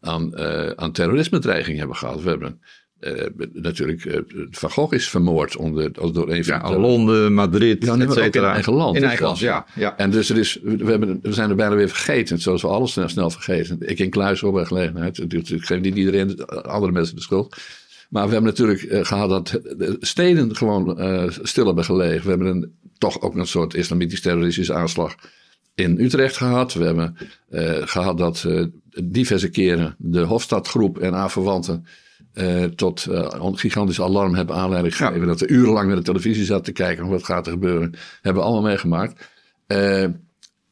aan, 0.00 0.34
eh, 0.34 0.70
aan 0.70 0.92
terrorisme-dreiging 0.92 1.78
hebben 1.78 1.96
gehad. 1.96 2.22
We 2.22 2.28
hebben 2.28 2.60
eh, 2.98 3.26
natuurlijk, 3.52 4.04
eh, 4.04 4.20
Van 4.50 4.70
Gogh 4.70 4.94
is 4.94 5.08
vermoord 5.08 5.56
onder, 5.56 5.90
als 6.00 6.12
door 6.12 6.30
een 6.30 6.44
van 6.44 6.58
ja, 6.58 6.70
de 6.70 6.78
Londen, 6.78 7.34
Madrid, 7.34 7.84
Ja, 7.84 7.94
nee, 7.94 8.08
ook 8.08 8.16
in 8.16 8.22
cetera. 8.22 8.52
eigen 8.52 8.72
land. 8.72 8.96
In 8.96 9.04
eigen 9.04 9.24
land, 9.24 9.38
ja. 9.38 9.66
ja. 9.74 9.96
En 9.96 10.10
dus 10.10 10.30
er 10.30 10.38
is, 10.38 10.58
we, 10.62 10.90
hebben, 10.90 11.18
we 11.22 11.32
zijn 11.32 11.50
er 11.50 11.56
bijna 11.56 11.74
weer 11.74 11.88
vergeten, 11.88 12.38
zoals 12.38 12.62
we 12.62 12.68
alles 12.68 12.92
snel, 12.92 13.08
snel 13.08 13.30
vergeten. 13.30 13.88
Ik 13.88 13.98
in 13.98 14.10
kluis 14.10 14.40
hoor 14.40 14.52
bij 14.52 14.64
gelegenheid. 14.64 15.18
Ik 15.32 15.64
geef 15.64 15.80
niet 15.80 15.96
iedereen, 15.96 16.44
andere 16.46 16.92
mensen 16.92 17.16
de 17.16 17.22
schuld. 17.22 17.56
Maar 18.08 18.26
we 18.26 18.32
hebben 18.32 18.50
natuurlijk 18.50 18.82
eh, 18.82 19.04
gehad 19.04 19.28
dat 19.28 19.48
de 19.78 19.96
steden 20.00 20.56
gewoon 20.56 20.98
eh, 20.98 21.24
stil 21.42 21.66
hebben 21.66 21.84
gelegen. 21.84 22.22
We 22.22 22.28
hebben 22.28 22.46
een, 22.46 22.72
toch 22.98 23.20
ook 23.20 23.34
een 23.34 23.46
soort 23.46 23.74
islamitisch-terroristische 23.74 24.74
aanslag 24.74 25.14
in 25.76 26.00
Utrecht 26.00 26.36
gehad. 26.36 26.72
We 26.74 26.84
hebben 26.84 27.16
eh, 27.48 27.82
gehad 27.84 28.18
dat 28.18 28.44
eh, 28.46 28.64
diverse 29.04 29.48
keren 29.48 29.94
de 29.98 30.20
Hofstadgroep 30.20 30.98
en 30.98 31.14
aanverwanten 31.14 31.86
eh, 32.32 32.64
tot 32.64 33.06
een 33.08 33.58
gigantisch 33.58 34.00
alarm 34.00 34.34
hebben 34.34 34.56
aanleiding 34.56 34.96
Ja. 34.96 35.06
gegeven. 35.06 35.26
Dat 35.26 35.40
we 35.40 35.48
urenlang 35.48 35.86
naar 35.86 35.96
de 35.96 36.02
televisie 36.02 36.44
zaten 36.44 36.64
te 36.64 36.72
kijken. 36.72 37.08
Wat 37.08 37.24
gaat 37.24 37.46
er 37.46 37.52
gebeuren? 37.52 37.94
Hebben 38.22 38.42
we 38.42 38.48
allemaal 38.48 38.68
meegemaakt. 38.68 39.30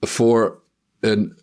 Voor, 0.00 0.62
een, 1.00 1.36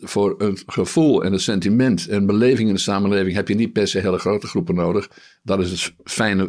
voor 0.00 0.34
een 0.38 0.58
gevoel 0.66 1.24
en 1.24 1.32
een 1.32 1.40
sentiment 1.40 2.08
en 2.08 2.26
beleving 2.26 2.68
in 2.68 2.74
de 2.74 2.80
samenleving 2.80 3.34
heb 3.34 3.48
je 3.48 3.54
niet 3.54 3.72
per 3.72 3.88
se 3.88 3.98
hele 3.98 4.18
grote 4.18 4.46
groepen 4.46 4.74
nodig. 4.74 5.10
Dat 5.42 5.60
is 5.60 5.70
het 5.70 5.94
fijne 6.04 6.48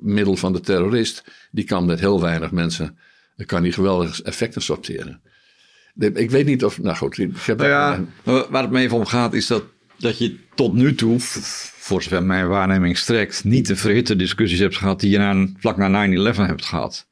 middel 0.00 0.36
van 0.36 0.52
de 0.52 0.60
terrorist. 0.60 1.24
Die 1.50 1.64
kan 1.64 1.84
met 1.84 2.00
heel 2.00 2.20
weinig 2.20 2.50
mensen, 2.50 2.98
kan 3.46 3.62
die 3.62 3.72
geweldige 3.72 4.22
effecten 4.22 4.62
sorteren. 4.62 5.20
Ik 6.14 6.30
weet 6.30 6.46
niet 6.46 6.64
of, 6.64 6.82
nou 6.82 6.96
goed, 6.96 7.18
ik 7.18 7.36
heb 7.42 7.58
Nou 7.58 7.70
ja, 7.70 8.04
waar 8.50 8.62
het 8.62 8.70
me 8.70 8.80
even 8.80 8.96
om 8.96 9.06
gaat 9.06 9.34
is 9.34 9.46
dat, 9.46 9.62
dat 9.98 10.18
je 10.18 10.36
tot 10.54 10.72
nu 10.74 10.94
toe, 10.94 11.16
voor 11.20 12.02
zover 12.02 12.22
mijn 12.22 12.48
waarneming 12.48 12.98
strekt, 12.98 13.44
niet 13.44 13.66
de 13.66 13.76
verhitte 13.76 14.16
discussies 14.16 14.58
hebt 14.58 14.76
gehad 14.76 15.00
die 15.00 15.10
je 15.10 15.18
na, 15.18 15.46
vlak 15.58 15.76
na 15.76 16.06
9-11 16.32 16.36
hebt 16.36 16.64
gehad. 16.64 17.06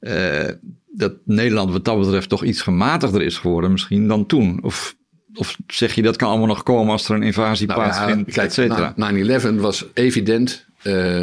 Eh, 0.00 0.48
dat 0.92 1.12
Nederland 1.24 1.72
wat 1.72 1.84
dat 1.84 1.98
betreft 2.00 2.28
toch 2.28 2.44
iets 2.44 2.62
gematigder 2.62 3.22
is 3.22 3.38
geworden 3.38 3.70
misschien 3.72 4.08
dan 4.08 4.26
toen. 4.26 4.58
Of, 4.62 4.96
of 5.34 5.56
zeg 5.66 5.94
je 5.94 6.02
dat 6.02 6.16
kan 6.16 6.28
allemaal 6.28 6.46
nog 6.46 6.62
komen 6.62 6.92
als 6.92 7.08
er 7.08 7.14
een 7.14 7.22
invasie 7.22 7.66
Nou 7.66 7.80
ja, 7.80 7.86
plaatsvindt, 7.88 8.28
et 8.28 8.34
kijk, 8.34 8.52
cetera. 8.52 8.92
na- 8.96 9.12
9-11 9.40 9.60
was 9.60 9.84
evident 9.94 10.66
eh, 10.82 11.22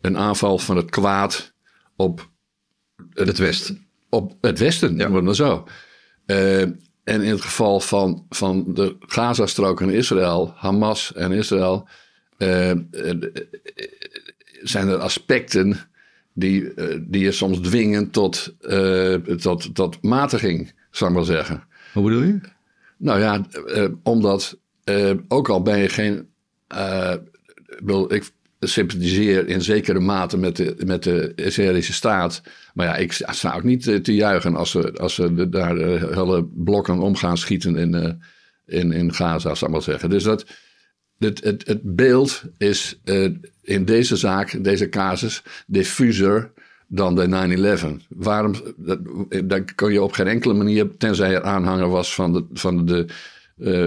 een 0.00 0.16
aanval 0.18 0.58
van 0.58 0.76
het 0.76 0.90
kwaad 0.90 1.52
op 1.96 2.28
Het 3.14 3.38
Westen. 3.38 3.86
op 4.08 4.36
het 4.40 4.58
Westen, 4.58 4.96
Ja. 4.96 5.08
maar 5.08 5.34
zo. 5.34 5.66
Eh, 6.26 6.60
en 6.60 7.22
in 7.22 7.30
het 7.30 7.40
geval 7.40 7.80
van, 7.80 8.26
van 8.28 8.74
de 8.74 8.96
Gazastrook 9.00 9.80
en 9.80 9.90
Israël, 9.90 10.52
Hamas 10.56 11.12
en 11.12 11.32
Israël, 11.32 11.88
eh, 12.36 12.72
zijn 14.62 14.88
er 14.88 14.96
aspecten 14.96 15.78
die, 16.32 16.72
die 17.00 17.24
je 17.24 17.32
soms 17.32 17.58
dwingen 17.58 18.10
tot, 18.10 18.54
tot, 19.36 19.74
tot 19.74 20.02
matiging, 20.02 20.72
zou 20.90 21.10
ik 21.10 21.16
maar 21.16 21.26
zeggen. 21.26 21.62
Hoe 21.92 22.02
bedoel 22.02 22.22
je? 22.22 22.40
Nou 22.96 23.20
ja, 23.20 23.46
omdat 24.02 24.58
ook 25.28 25.48
al 25.48 25.62
ben 25.62 25.78
je 25.78 25.88
geen. 25.88 26.28
ik 28.08 28.32
sympathiseer 28.66 29.48
in 29.48 29.62
zekere 29.62 30.00
mate 30.00 30.38
met 30.38 30.56
de, 30.56 30.76
met 30.86 31.02
de 31.02 31.32
Israëlische 31.34 31.92
staat. 31.92 32.42
Maar 32.74 32.86
ja, 32.86 32.96
ik 32.96 33.12
sta 33.12 33.54
ook 33.54 33.62
niet 33.62 33.86
eh, 33.86 33.96
te 33.96 34.14
juichen 34.14 34.56
als 34.56 34.70
ze, 34.70 34.92
als 34.92 35.14
ze 35.14 35.48
daar 35.48 35.76
eh, 35.76 36.16
hele 36.16 36.44
blokken 36.54 36.98
om 36.98 37.16
gaan 37.16 37.38
schieten 37.38 37.76
in, 37.76 37.94
eh, 37.94 38.12
in, 38.66 38.92
in 38.92 39.14
Gaza, 39.14 39.54
zou 39.54 39.70
ik 39.70 39.76
maar 39.76 39.82
zeggen. 39.82 40.10
Dus 40.10 40.22
dat, 40.22 40.46
het, 41.18 41.44
het, 41.44 41.66
het 41.66 41.96
beeld 41.96 42.42
is 42.58 43.00
in 43.62 43.84
deze 43.84 44.16
zaak, 44.16 44.64
deze 44.64 44.88
casus, 44.88 45.42
diffuser 45.66 46.52
dan 46.88 47.14
de 47.14 47.78
9-11. 48.02 48.06
Waarom, 48.08 48.54
dat, 48.76 48.98
dat 49.44 49.74
kun 49.74 49.92
je 49.92 50.02
op 50.02 50.12
geen 50.12 50.26
enkele 50.26 50.54
manier, 50.54 50.96
tenzij 50.96 51.30
je 51.30 51.42
aanhanger 51.42 51.88
was 51.88 52.14
van, 52.14 52.32
de, 52.32 52.44
van, 52.52 52.86
de, 52.86 53.06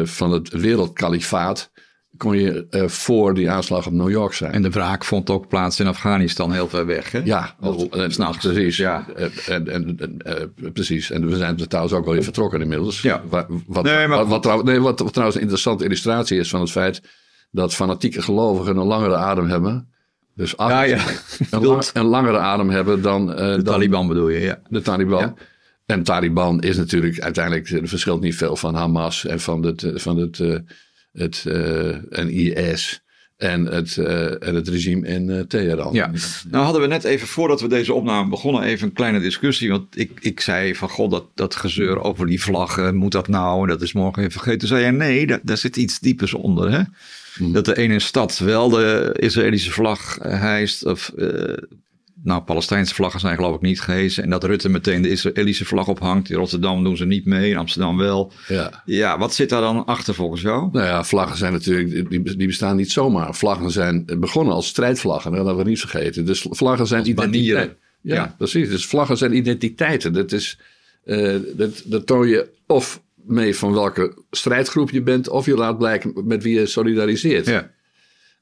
van 0.06 0.32
het 0.32 0.50
wereldkalifaat, 0.50 1.72
kon 2.18 2.38
je 2.38 2.66
eh, 2.70 2.88
voor 2.88 3.34
die 3.34 3.50
aanslag 3.50 3.88
op 3.88 3.94
New 3.94 4.10
York 4.10 4.34
zijn. 4.34 4.52
En 4.52 4.62
de 4.62 4.70
wraak 4.70 5.04
vond 5.06 5.30
ook 5.30 5.48
plaats 5.48 5.80
in 5.80 5.88
Afghanistan, 5.88 6.52
heel 6.52 6.68
ver 6.70 6.86
weg. 6.86 7.12
Hè? 7.12 7.22
Ja, 7.24 7.56
en, 7.92 8.12
snel 8.12 8.32
precies. 8.42 8.78
Ja. 8.78 9.06
En, 9.16 9.32
en, 9.48 9.68
en, 9.68 9.96
en, 10.00 10.18
eh, 10.18 10.72
precies. 10.74 11.12
En 11.12 11.28
we 11.30 11.36
zijn 11.38 11.60
er 11.60 11.68
trouwens 11.68 11.96
ook 11.96 12.06
wel 12.06 12.14
weer 12.14 12.24
vertrokken 12.24 12.62
inmiddels. 12.62 13.02
Ja. 13.02 13.22
Wa- 13.30 13.46
Wat, 13.68 13.84
Nee, 13.84 14.08
maar 14.08 14.18
wat, 14.18 14.28
wat, 14.28 14.42
trouw- 14.44 14.62
nee, 14.62 14.80
wat, 14.80 15.00
wat 15.00 15.10
trouwens 15.10 15.36
een 15.36 15.42
interessante 15.44 15.84
illustratie 15.86 16.40
is 16.40 16.50
van 16.50 16.62
het 16.62 16.72
feit 16.72 17.02
dat 17.52 17.74
fanatieke 17.74 18.22
gelovigen 18.22 18.78
een 18.78 18.86
langere 18.86 19.16
adem 19.16 19.48
hebben. 19.48 19.92
Dus 20.36 20.54
Ja, 20.58 20.82
ja. 20.82 21.00
Een, 21.52 21.66
lang- 21.68 21.90
een 21.94 22.06
langere 22.06 22.38
adem 22.38 22.70
hebben 22.70 23.02
dan, 23.02 23.34
eh, 23.34 23.38
De 23.38 23.62
dan 23.62 23.64
Taliban 23.64 24.08
bedoel 24.08 24.30
je, 24.30 24.40
ja. 24.40 24.60
de 24.70 24.82
Taliban. 24.82 25.20
Ja. 25.20 25.34
En 25.86 26.04
Taliban 26.04 26.62
is 26.62 26.78
natuurlijk 26.78 27.20
uiteindelijk, 27.20 27.70
er 27.70 27.88
verschilt 27.88 28.22
niet 28.22 28.36
veel 28.36 28.56
van 28.56 28.76
Hamas 28.76 29.26
en 29.26 29.40
van 29.40 29.64
het, 29.64 29.84
eh, 29.84 29.92
van 29.96 30.18
het, 30.18 30.40
eh, 30.40 30.56
het 31.18 31.44
eh, 31.48 32.20
en 32.20 32.30
IS 32.30 33.02
en 33.38 33.66
het, 33.66 33.98
eh, 33.98 34.48
en 34.48 34.56
het 34.56 34.68
regime 34.68 35.08
in 35.08 35.30
eh, 35.30 35.40
Teheran. 35.40 35.94
Ja, 35.94 36.12
nou 36.50 36.64
hadden 36.64 36.82
we 36.82 36.88
net 36.88 37.04
even 37.04 37.28
voordat 37.28 37.62
we 37.62 37.68
deze 37.68 37.94
opname 37.94 38.30
begonnen 38.30 38.64
even 38.64 38.88
een 38.88 38.94
kleine 38.94 39.20
discussie. 39.20 39.70
Want 39.70 39.98
ik, 39.98 40.12
ik 40.20 40.40
zei 40.40 40.76
van 40.76 40.90
god, 40.90 41.12
dat, 41.12 41.26
dat 41.36 41.56
gezeur 41.56 42.02
over 42.02 42.26
die 42.26 42.42
vlaggen, 42.42 42.96
moet 42.96 43.12
dat 43.12 43.28
nou? 43.28 43.62
En 43.62 43.68
dat 43.68 43.82
is 43.82 43.94
morgen 43.94 44.20
even 44.20 44.32
vergeten. 44.32 44.60
Toen 44.60 44.68
zei 44.68 44.82
jij 44.82 44.92
nee, 44.92 45.28
daar, 45.28 45.40
daar 45.44 45.58
zit 45.58 45.78
iets 45.78 46.00
diepers 46.00 46.34
onder. 46.34 46.72
Hè? 46.72 46.82
Dat 47.52 47.66
de 47.66 47.78
ene 47.78 48.00
stad 48.00 48.38
wel 48.38 48.70
de 48.70 49.16
Israëlische 49.20 49.72
vlag 49.72 50.18
hijst. 50.22 50.86
Of, 50.86 51.12
nou, 52.24 52.42
Palestijnse 52.42 52.94
vlaggen 52.94 53.20
zijn 53.20 53.36
geloof 53.36 53.56
ik 53.56 53.62
niet 53.62 53.82
gehezen. 53.82 54.24
En 54.24 54.30
dat 54.30 54.44
Rutte 54.44 54.70
meteen 54.70 55.02
de 55.02 55.10
Israëlische 55.10 55.66
vlag 55.66 55.88
ophangt. 55.88 56.30
In 56.30 56.36
Rotterdam 56.36 56.84
doen 56.84 56.98
ze 56.98 57.06
niet 57.06 57.26
mee, 57.26 57.50
in 57.50 57.58
Amsterdam 57.58 57.98
wel. 57.98 58.32
ja. 58.48 58.82
Ja, 58.86 59.18
wat 59.18 59.34
zit 59.36 59.50
daar 59.50 59.62
dan 59.62 59.86
achter 59.86 60.14
volgens 60.14 60.42
jou? 60.42 60.70
Nou 60.72 60.86
ja, 60.86 61.04
vlaggen 61.04 61.38
zijn 61.38 61.54
natuurlijk, 61.54 62.10
die, 62.10 62.36
die 62.38 62.48
bestaan 62.48 62.76
niet 62.76 62.92
zomaar. 62.92 63.36
Vlaggen 63.36 63.72
zijn 63.72 64.06
begonnen 64.20 64.54
als 64.54 64.68
strijdvlaggen, 64.68 65.32
dat 65.32 65.46
hebben 65.46 65.64
we 65.64 65.70
niet 65.70 65.80
vergeten. 65.80 66.26
Dus 66.26 66.46
vlaggen 66.50 66.88
zijn 66.88 67.08
identiteiten. 67.10 67.78
Ja, 68.02 68.16
Ja. 68.16 68.36
precies. 68.38 68.70
Dus 68.70 68.86
vlaggen 68.86 69.18
zijn 69.18 69.36
identiteiten. 69.36 70.14
Dat, 70.14 70.32
is, 70.32 70.60
eh, 71.06 71.36
dat, 71.56 71.82
dat 71.86 72.06
toon 72.06 72.28
je 72.28 72.50
of 72.68 73.02
mee 73.26 73.56
van 73.56 73.74
welke 73.74 74.24
strijdgroep 74.32 74.90
je 74.90 75.02
bent, 75.02 75.30
of 75.30 75.46
je 75.46 75.56
laat 75.56 75.78
blijken 75.78 76.14
met 76.26 76.44
wie 76.44 76.60
je 76.60 76.66
solidariseert. 76.66 77.46
Ja. 77.46 77.72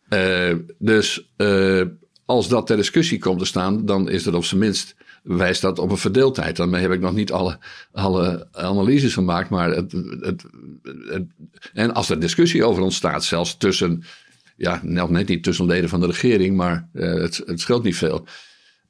Eh, 0.10 0.56
dus 0.78 1.30
eh, 1.38 1.82
als 2.26 2.48
dat 2.48 2.68
ter 2.68 2.78
discussie 2.78 3.20
komt 3.20 3.40
te 3.40 3.46
staan, 3.46 3.86
dan 3.86 4.10
is 4.10 4.24
dat 4.24 4.34
op 4.34 4.46
zijn 4.46 4.60
minst 4.60 4.96
wijst 5.24 5.62
dat 5.62 5.80
op 5.80 5.92
een 5.92 5.98
verdeeldheid. 5.98 6.56
Daarmee 6.56 6.82
heb 6.82 6.92
ik 6.92 7.00
nog 7.00 7.14
niet 7.14 7.32
alle, 7.32 7.60
alle 7.92 8.48
analyses 8.52 9.14
gemaakt, 9.14 9.50
maar 9.50 9.70
het, 9.70 9.92
het, 10.20 10.44
en 11.74 11.94
als 11.94 12.10
er 12.10 12.20
discussie 12.20 12.64
over 12.64 12.84
ontstaat, 12.84 13.24
zelfs 13.24 13.58
tussen, 13.58 14.04
ja, 14.58 14.80
nog 14.84 15.10
net 15.10 15.28
niet 15.28 15.44
tussen 15.44 15.66
leden 15.66 15.90
van 15.90 16.00
de 16.00 16.06
regering, 16.06 16.56
maar 16.56 16.90
eh, 16.94 17.14
het, 17.14 17.44
scheelt 17.56 17.84
niet 17.84 17.96
veel. 17.96 18.28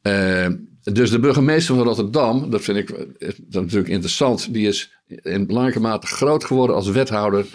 Eh, 0.02 0.48
dus 0.84 1.10
de 1.10 1.20
burgemeester 1.20 1.76
van 1.76 1.84
Rotterdam, 1.84 2.50
dat 2.50 2.62
vind 2.62 2.78
ik 2.78 2.90
eh, 2.90 3.30
natuurlijk 3.50 3.90
interessant, 3.90 4.54
die 4.54 4.68
is 4.68 4.92
in 5.08 5.46
belangrijke 5.46 5.80
mate 5.80 6.08
groot 6.08 6.44
geworden 6.44 6.76
als 6.76 6.88
wethouder 6.88 7.46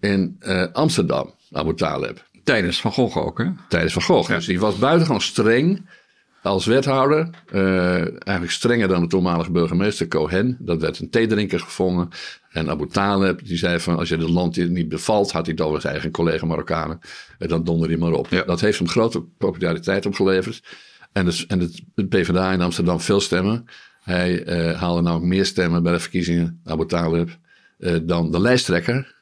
in 0.00 0.36
eh, 0.38 0.66
Amsterdam, 0.72 1.34
Abu 1.50 1.74
Taleb 1.74 2.30
Tijdens 2.44 2.80
Van 2.80 2.92
Gogh 2.92 3.16
ook, 3.16 3.38
hè? 3.38 3.46
tijdens 3.68 3.92
Van 3.92 4.02
Gogh. 4.02 4.28
Dus 4.28 4.46
die 4.46 4.60
was 4.60 4.78
buitengewoon 4.78 5.20
streng 5.20 5.86
als 6.42 6.66
wethouder, 6.66 7.30
eh, 7.50 7.96
eigenlijk 7.96 8.50
strenger 8.50 8.88
dan 8.88 9.00
de 9.00 9.06
toenmalige 9.06 9.50
burgemeester 9.50 10.08
Cohen. 10.08 10.56
Dat 10.60 10.80
werd 10.80 10.98
een 10.98 11.10
theedrinker 11.10 11.60
gevonden. 11.60 12.08
En 12.50 12.70
Abu 12.70 12.86
Taleb, 12.86 13.46
die 13.46 13.56
zei 13.56 13.80
van 13.80 13.96
als 13.96 14.08
je 14.08 14.16
het 14.16 14.28
land 14.28 14.56
niet 14.56 14.88
bevalt, 14.88 15.32
had 15.32 15.46
hij 15.46 15.58
over 15.58 15.80
zijn 15.80 15.92
eigen 15.92 16.10
collega 16.10 16.46
Marokkanen. 16.46 16.98
En 17.38 17.48
dan 17.48 17.64
donder 17.64 17.88
hij 17.88 17.98
maar 17.98 18.12
op. 18.12 18.26
Ja. 18.28 18.42
Dat 18.42 18.60
heeft 18.60 18.78
hem 18.78 18.88
grote 18.88 19.20
populariteit 19.20 20.06
opgeleverd. 20.06 20.62
En, 21.12 21.24
dus, 21.24 21.46
en 21.46 21.60
het, 21.60 21.82
het 21.94 22.08
PvdA 22.08 22.52
in 22.52 22.60
Amsterdam 22.60 23.00
veel 23.00 23.20
stemmen. 23.20 23.64
Hij 24.02 24.44
eh, 24.44 24.80
haalde 24.80 25.02
namelijk 25.02 25.28
meer 25.28 25.46
stemmen 25.46 25.82
bij 25.82 25.92
de 25.92 25.98
verkiezingen, 25.98 26.60
Abu 26.64 26.86
Talib, 26.86 27.38
eh, 27.78 27.96
dan 28.02 28.30
de 28.30 28.40
lijsttrekker. 28.40 29.21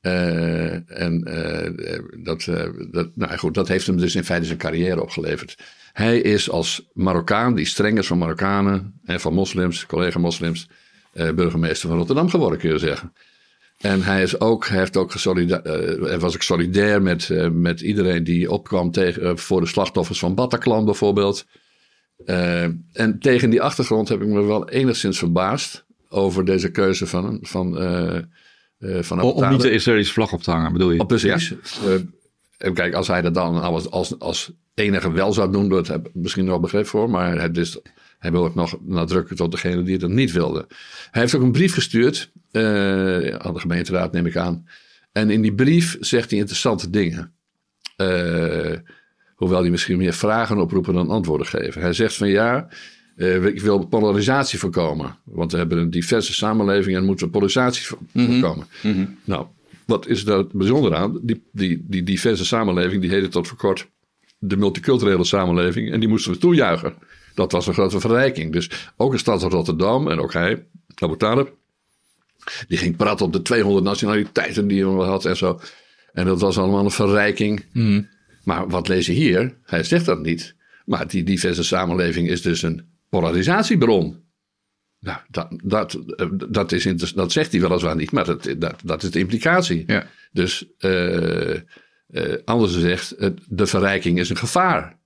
Eh, 0.00 1.00
en 1.00 1.24
eh, 1.24 2.00
dat, 2.24 2.46
eh, 2.46 2.68
dat, 2.90 3.08
nou 3.14 3.36
goed, 3.36 3.54
dat 3.54 3.68
heeft 3.68 3.86
hem 3.86 3.96
dus 3.96 4.14
in 4.14 4.24
feite 4.24 4.46
zijn 4.46 4.58
carrière 4.58 5.02
opgeleverd. 5.02 5.58
Hij 5.92 6.20
is 6.20 6.50
als 6.50 6.86
Marokkaan, 6.92 7.54
die 7.54 7.66
streng 7.66 7.98
is 7.98 8.06
van 8.06 8.18
Marokkanen 8.18 9.00
en 9.04 9.20
van 9.20 9.34
moslims, 9.34 9.86
collega-moslims, 9.86 10.68
burgemeester 11.12 11.88
van 11.88 11.98
Rotterdam 11.98 12.28
geworden, 12.28 12.58
kun 12.58 12.70
je 12.70 12.78
zeggen. 12.78 13.12
En 13.78 14.02
hij, 14.02 14.22
is 14.22 14.40
ook, 14.40 14.66
hij, 14.66 14.78
heeft 14.78 14.96
ook 14.96 15.12
hij 15.12 16.18
was 16.18 16.34
ook 16.34 16.42
solidair 16.42 17.02
met, 17.02 17.28
met 17.52 17.80
iedereen 17.80 18.24
die 18.24 18.50
opkwam 18.50 18.90
tegen, 18.90 19.38
voor 19.38 19.60
de 19.60 19.66
slachtoffers 19.66 20.18
van 20.18 20.34
Bataclan 20.34 20.84
bijvoorbeeld. 20.84 21.46
En 22.92 23.16
tegen 23.18 23.50
die 23.50 23.62
achtergrond 23.62 24.08
heb 24.08 24.20
ik 24.20 24.28
me 24.28 24.42
wel 24.42 24.68
enigszins 24.68 25.18
verbaasd 25.18 25.84
over 26.08 26.44
deze 26.44 26.70
keuze 26.70 27.06
van, 27.06 27.38
van, 27.42 27.76
van 28.80 29.20
Om, 29.20 29.30
om 29.30 29.50
niet 29.50 29.60
de. 29.60 29.70
Israëlische 29.70 30.12
vlag 30.12 30.32
op 30.32 30.42
te 30.42 30.50
hangen, 30.50 30.72
bedoel 30.72 30.90
je? 30.90 31.00
Oh, 31.00 31.06
precies. 31.06 31.48
Ja. 31.48 31.56
Eh, 31.86 32.00
en 32.58 32.74
kijk, 32.74 32.94
als 32.94 33.06
hij 33.06 33.22
dat 33.22 33.34
dan 33.34 33.60
als, 33.60 33.90
als, 33.90 34.18
als 34.18 34.52
enige 34.74 35.12
wel 35.12 35.32
zou 35.32 35.52
doen, 35.52 35.68
dat 35.68 35.88
heb 35.88 36.06
ik 36.06 36.14
misschien 36.14 36.44
nog 36.44 36.60
begrip 36.60 36.86
voor. 36.86 37.10
Maar 37.10 37.40
het 37.40 37.56
is, 37.56 37.78
hij 38.18 38.30
wil 38.30 38.44
ook 38.44 38.54
nog 38.54 38.76
nadrukkelijk 38.86 39.40
tot 39.40 39.50
degene 39.50 39.82
die 39.82 39.96
het 39.96 40.08
niet 40.08 40.32
wilde. 40.32 40.66
Hij 41.10 41.20
heeft 41.20 41.34
ook 41.34 41.42
een 41.42 41.52
brief 41.52 41.74
gestuurd 41.74 42.30
eh, 42.50 42.62
aan 43.28 43.54
de 43.54 43.60
gemeenteraad, 43.60 44.12
neem 44.12 44.26
ik 44.26 44.36
aan. 44.36 44.66
En 45.12 45.30
in 45.30 45.42
die 45.42 45.54
brief 45.54 45.96
zegt 46.00 46.30
hij 46.30 46.38
interessante 46.38 46.90
dingen. 46.90 47.32
Eh, 47.96 48.76
hoewel 49.34 49.60
hij 49.60 49.70
misschien 49.70 49.98
meer 49.98 50.12
vragen 50.12 50.58
oproepen 50.58 50.94
dan 50.94 51.10
antwoorden 51.10 51.46
geven. 51.46 51.80
Hij 51.80 51.92
zegt 51.92 52.14
van 52.14 52.28
ja, 52.28 52.68
eh, 53.20 53.44
ik 53.44 53.60
wil 53.60 53.86
polarisatie 53.86 54.58
voorkomen. 54.58 55.16
Want 55.24 55.52
we 55.52 55.58
hebben 55.58 55.78
een 55.78 55.90
diverse 55.90 56.32
samenleving 56.34 56.96
en 56.96 57.04
moeten 57.04 57.26
we 57.26 57.32
polarisatie 57.32 57.86
vo- 57.86 57.98
voorkomen. 58.14 58.66
Nou, 59.24 59.46
wat 59.86 60.06
is 60.06 60.24
daar 60.24 60.44
bijzonder 60.52 60.94
aan? 60.94 61.18
Die, 61.22 61.42
die, 61.52 61.84
die 61.88 62.02
diverse 62.02 62.44
samenleving, 62.44 63.00
die 63.00 63.10
heette 63.10 63.28
tot 63.28 63.48
voor 63.48 63.56
kort 63.58 63.88
de 64.38 64.56
multiculturele 64.56 65.24
samenleving. 65.24 65.92
En 65.92 66.00
die 66.00 66.08
moesten 66.08 66.32
we 66.32 66.38
toejuichen. 66.38 66.94
Dat 67.34 67.52
was 67.52 67.66
een 67.66 67.72
grote 67.74 68.00
verrijking. 68.00 68.52
Dus 68.52 68.70
ook 68.96 69.12
de 69.12 69.18
stad 69.18 69.42
Rotterdam 69.42 70.08
en 70.08 70.18
ook 70.20 70.32
hij, 70.32 70.66
Abu 70.94 71.16
Talib, 71.16 71.52
die 72.68 72.78
ging 72.78 72.96
praten 72.96 73.26
op 73.26 73.32
de 73.32 73.42
200 73.42 73.84
nationaliteiten 73.84 74.66
die 74.68 74.84
hij 74.86 75.06
had 75.06 75.24
en 75.24 75.36
zo. 75.36 75.60
En 76.12 76.26
dat 76.26 76.40
was 76.40 76.58
allemaal 76.58 76.84
een 76.84 76.90
verrijking. 76.90 77.64
Maar 78.44 78.68
wat 78.68 78.88
lees 78.88 79.06
je 79.06 79.12
hier? 79.12 79.56
Hij 79.64 79.82
zegt 79.84 80.04
dat 80.06 80.22
niet. 80.22 80.54
Maar 80.84 81.08
die 81.08 81.22
diverse 81.22 81.64
samenleving 81.64 82.28
is 82.28 82.42
dus 82.42 82.62
een 82.62 82.84
polarisatiebron. 83.10 84.28
Nou, 85.00 85.18
dat, 85.28 85.48
dat, 85.64 85.98
dat, 86.48 86.72
is 86.72 87.12
dat 87.14 87.32
zegt 87.32 87.52
hij 87.52 87.60
weliswaar 87.60 87.96
niet, 87.96 88.10
maar 88.10 88.24
dat, 88.24 88.54
dat, 88.58 88.74
dat 88.84 89.02
is 89.02 89.10
de 89.10 89.18
implicatie. 89.18 89.84
Ja. 89.86 90.06
Dus 90.32 90.66
eh, 90.78 91.54
eh, 91.54 91.62
anders 92.44 92.74
gezegd, 92.74 93.16
de 93.48 93.66
verrijking 93.66 94.18
is 94.18 94.30
een 94.30 94.36
gevaar. 94.36 94.98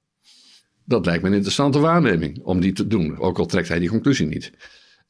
Dat 0.84 1.06
lijkt 1.06 1.22
me 1.22 1.28
een 1.28 1.34
interessante 1.34 1.78
waarneming 1.78 2.40
om 2.42 2.60
die 2.60 2.72
te 2.72 2.86
doen. 2.86 3.18
Ook 3.18 3.38
al 3.38 3.46
trekt 3.46 3.68
hij 3.68 3.78
die 3.78 3.88
conclusie 3.88 4.26
niet. 4.26 4.52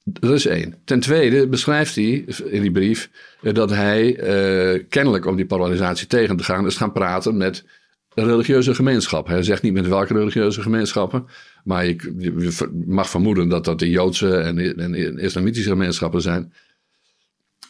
Dat 0.04 0.32
is 0.32 0.46
één. 0.46 0.74
Ten 0.84 1.00
tweede 1.00 1.48
beschrijft 1.48 1.94
hij 1.94 2.24
in 2.44 2.62
die 2.62 2.72
brief 2.72 3.10
eh, 3.42 3.54
dat 3.54 3.70
hij 3.70 4.14
kennelijk 4.88 5.26
om 5.26 5.36
die 5.36 5.46
polarisatie 5.46 6.06
tegen 6.06 6.36
te 6.36 6.44
gaan 6.44 6.66
is 6.66 6.76
gaan 6.76 6.92
praten 6.92 7.36
met 7.36 7.64
religieuze 8.14 8.74
gemeenschap. 8.74 9.26
Hij 9.26 9.42
zegt 9.42 9.62
niet 9.62 9.72
met 9.72 9.88
welke 9.88 10.14
religieuze 10.14 10.62
gemeenschappen, 10.62 11.26
maar 11.64 11.86
je, 11.86 12.52
mag 12.86 13.10
vermoeden 13.10 13.48
dat 13.48 13.64
dat 13.64 13.78
de 13.78 13.90
Joodse 13.90 14.36
en, 14.36 14.76
en 14.78 15.18
islamitische 15.18 15.68
gemeenschappen 15.70 16.22
zijn. 16.22 16.52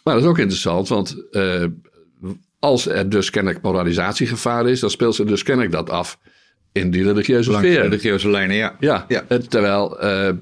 Maar 0.04 0.14
dat 0.14 0.22
is 0.22 0.28
ook 0.28 0.38
interessant, 0.38 0.88
want 0.88 1.26
eh, 1.30 1.64
als 2.58 2.88
er 2.88 3.08
dus 3.08 3.30
kennelijk 3.30 3.60
polarisatiegevaar 3.62 4.68
is, 4.68 4.80
dan 4.80 4.90
speelt 4.90 5.14
ze 5.14 5.24
dus 5.24 5.42
kennelijk 5.42 5.72
dat 5.74 5.90
af 5.90 6.18
in 6.72 6.90
die 6.90 7.02
religieuze 7.02 7.50
Langs 7.50 7.66
sfeer. 7.68 7.82
religieuze 7.82 8.30
lijnen, 8.30 8.56
ja. 8.56 8.76
Ja, 8.80 9.04
Ja. 9.08 9.24
eh, 9.28 9.38
terwijl 9.38 10.00
eh, 10.00 10.32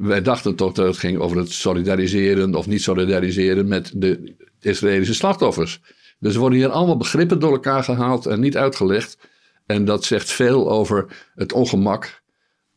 wij 0.00 0.22
dachten 0.22 0.54
toch 0.54 0.72
dat 0.72 0.86
het 0.86 0.98
ging 0.98 1.18
over 1.18 1.36
het 1.36 1.52
solidariseren 1.52 2.54
of 2.54 2.66
niet 2.66 2.82
solidariseren 2.82 3.68
met 3.68 3.92
de 3.94 4.34
Israëlische 4.60 5.14
slachtoffers. 5.14 5.80
Dus 6.22 6.34
er 6.34 6.40
worden 6.40 6.58
hier 6.58 6.68
allemaal 6.68 6.96
begrippen 6.96 7.38
door 7.38 7.52
elkaar 7.52 7.84
gehaald 7.84 8.26
en 8.26 8.40
niet 8.40 8.56
uitgelegd. 8.56 9.18
En 9.66 9.84
dat 9.84 10.04
zegt 10.04 10.30
veel 10.30 10.70
over 10.70 11.06
het 11.34 11.52
ongemak 11.52 12.22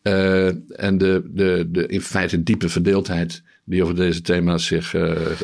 eh, 0.01 0.47
en 0.79 0.97
de, 0.97 1.21
de, 1.25 1.65
de 1.67 1.88
in 1.88 2.01
feite 2.01 2.43
diepe 2.43 2.69
verdeeldheid 2.69 3.43
die 3.65 3.84
over 3.84 3.95
deze 3.95 4.21
thema's 4.21 4.65
zich 4.65 4.95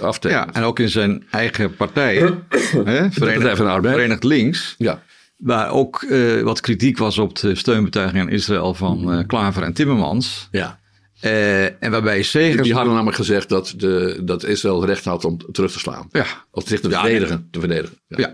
aftekent. 0.02 0.46
Ja, 0.46 0.54
en 0.54 0.64
ook 0.64 0.80
in 0.80 0.90
zijn 0.90 1.24
eigen 1.32 1.76
partij, 1.76 2.16
hè, 2.16 2.30
Partij 2.30 3.12
Verenigd, 3.12 3.58
van 3.58 3.66
de 3.66 3.72
Arbeid. 3.72 3.96
Verenigd 3.96 4.24
Links, 4.24 4.76
ja. 4.78 5.02
waar 5.38 5.72
ook 5.72 6.04
eh, 6.04 6.42
wat 6.42 6.62
kritiek 6.62 6.98
was 6.98 7.18
op 7.18 7.40
de 7.40 7.56
steunbetuiging 7.56 8.22
aan 8.22 8.30
Israël 8.30 8.74
van 8.74 9.14
eh, 9.14 9.28
Klaver 9.28 9.64
en 9.64 9.74
Timmermans. 9.74 10.48
ja. 10.52 10.80
Eh, 11.22 11.84
en 11.84 11.92
waarbij 11.92 12.22
Segers... 12.24 12.64
Die 12.64 12.74
hadden 12.74 12.94
namelijk 12.94 13.18
gezegd 13.18 13.50
dat, 13.50 13.74
de, 13.78 14.20
dat 14.24 14.44
Israël 14.44 14.82
het 14.82 14.90
recht 14.90 15.06
had 15.06 15.26
om 15.26 15.38
terug 15.52 15.72
te 15.72 15.80
slaan. 15.80 16.08
Ja, 16.12 16.26
Of 16.52 16.64
zich 16.68 16.80
te 16.80 16.90
Ja, 16.90 17.02
verdedigen. 17.02 17.48
Te 17.52 17.60
verdedigen. 17.60 17.98
Ja. 18.08 18.18
ja. 18.18 18.32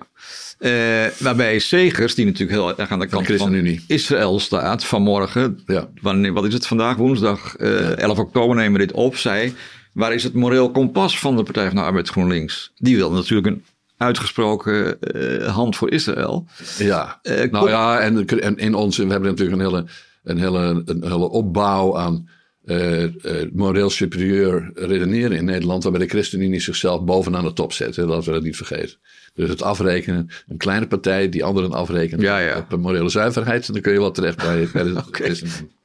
Eh, 0.58 1.12
waarbij 1.20 1.60
Segers, 1.60 2.16
die 2.16 2.26
natuurlijk 2.26 2.52
heel 2.52 2.78
erg 2.78 2.90
aan 2.90 3.00
de 3.00 3.08
kant 3.08 3.28
van. 3.28 3.80
Israël 3.88 4.40
staat, 4.40 4.86
vanmorgen, 4.86 5.60
Ja. 5.66 5.90
wanneer, 6.02 6.34
wat 6.34 6.46
is 6.46 6.54
het 6.54 6.68
vandaag, 6.68 6.96
woensdag, 6.96 7.56
eh 7.56 7.98
11 7.98 8.20
oktober 8.20 8.56
nemen 8.56 8.80
we 8.80 8.86
dit 8.86 8.96
op, 8.96 9.16
zei, 9.16 9.54
waar 9.94 10.14
is 10.14 10.24
het 10.24 10.34
moreel 10.34 10.72
kompas 10.72 11.20
van 11.20 11.36
de 11.36 11.44
Partij 11.44 11.68
van 11.68 11.76
de 11.76 11.82
Arbeid 11.82 12.10
GroenLinks? 12.10 12.72
Die 12.76 12.96
wil 12.96 13.12
natuurlijk 13.12 13.48
een 13.48 13.64
uitgesproken 13.98 15.02
eh, 15.02 15.56
hand 15.56 15.76
voor 15.76 15.92
Israël. 15.92 16.46
Ja, 16.78 17.20
nou 17.52 17.70
ja, 17.70 18.00
en, 18.00 18.26
en 18.28 18.58
in 18.58 18.74
ons, 18.76 18.98
we 18.98 19.08
hebben 19.08 19.30
natuurlijk 19.30 19.62
een 19.62 19.68
hele, 19.68 19.86
een 20.24 20.38
hele, 20.38 20.82
een 20.86 21.04
hele 21.04 21.30
opbouw 21.30 21.98
aan 21.98 22.30
eh, 22.68 23.04
moreel 23.54 23.90
superieur 23.90 24.72
redeneren 24.74 25.38
in 25.38 25.46
Nederland, 25.46 25.84
waarbij 25.84 26.02
de 26.02 26.10
ChristenUnie 26.10 26.60
zichzelf 26.60 27.04
bovenaan 27.04 27.44
de 27.44 27.54
top 27.54 27.74
zet. 27.74 27.96
Hè, 27.96 28.06
laten 28.06 28.26
we 28.26 28.32
dat 28.32 28.44
niet 28.44 28.56
vergeten. 28.56 28.98
Dus 29.34 29.50
het 29.50 29.62
afrekenen, 29.62 30.30
een 30.48 30.58
kleine 30.58 30.88
partij 30.88 31.30
die 31.30 31.44
anderen 31.44 31.72
afrekent 31.72 32.22
Ja, 32.22 32.40
ja. 32.40 32.68
op 32.72 32.80
morele 32.80 33.10
zuiverheid, 33.10 33.74
dan 33.74 33.82
kun 33.82 33.94
je 33.94 34.00
wel 34.00 34.12
terecht 34.12 34.38
bij, 34.38 34.68
bij 34.74 34.84
de 34.84 34.96
ChristenUnie. 35.12 35.76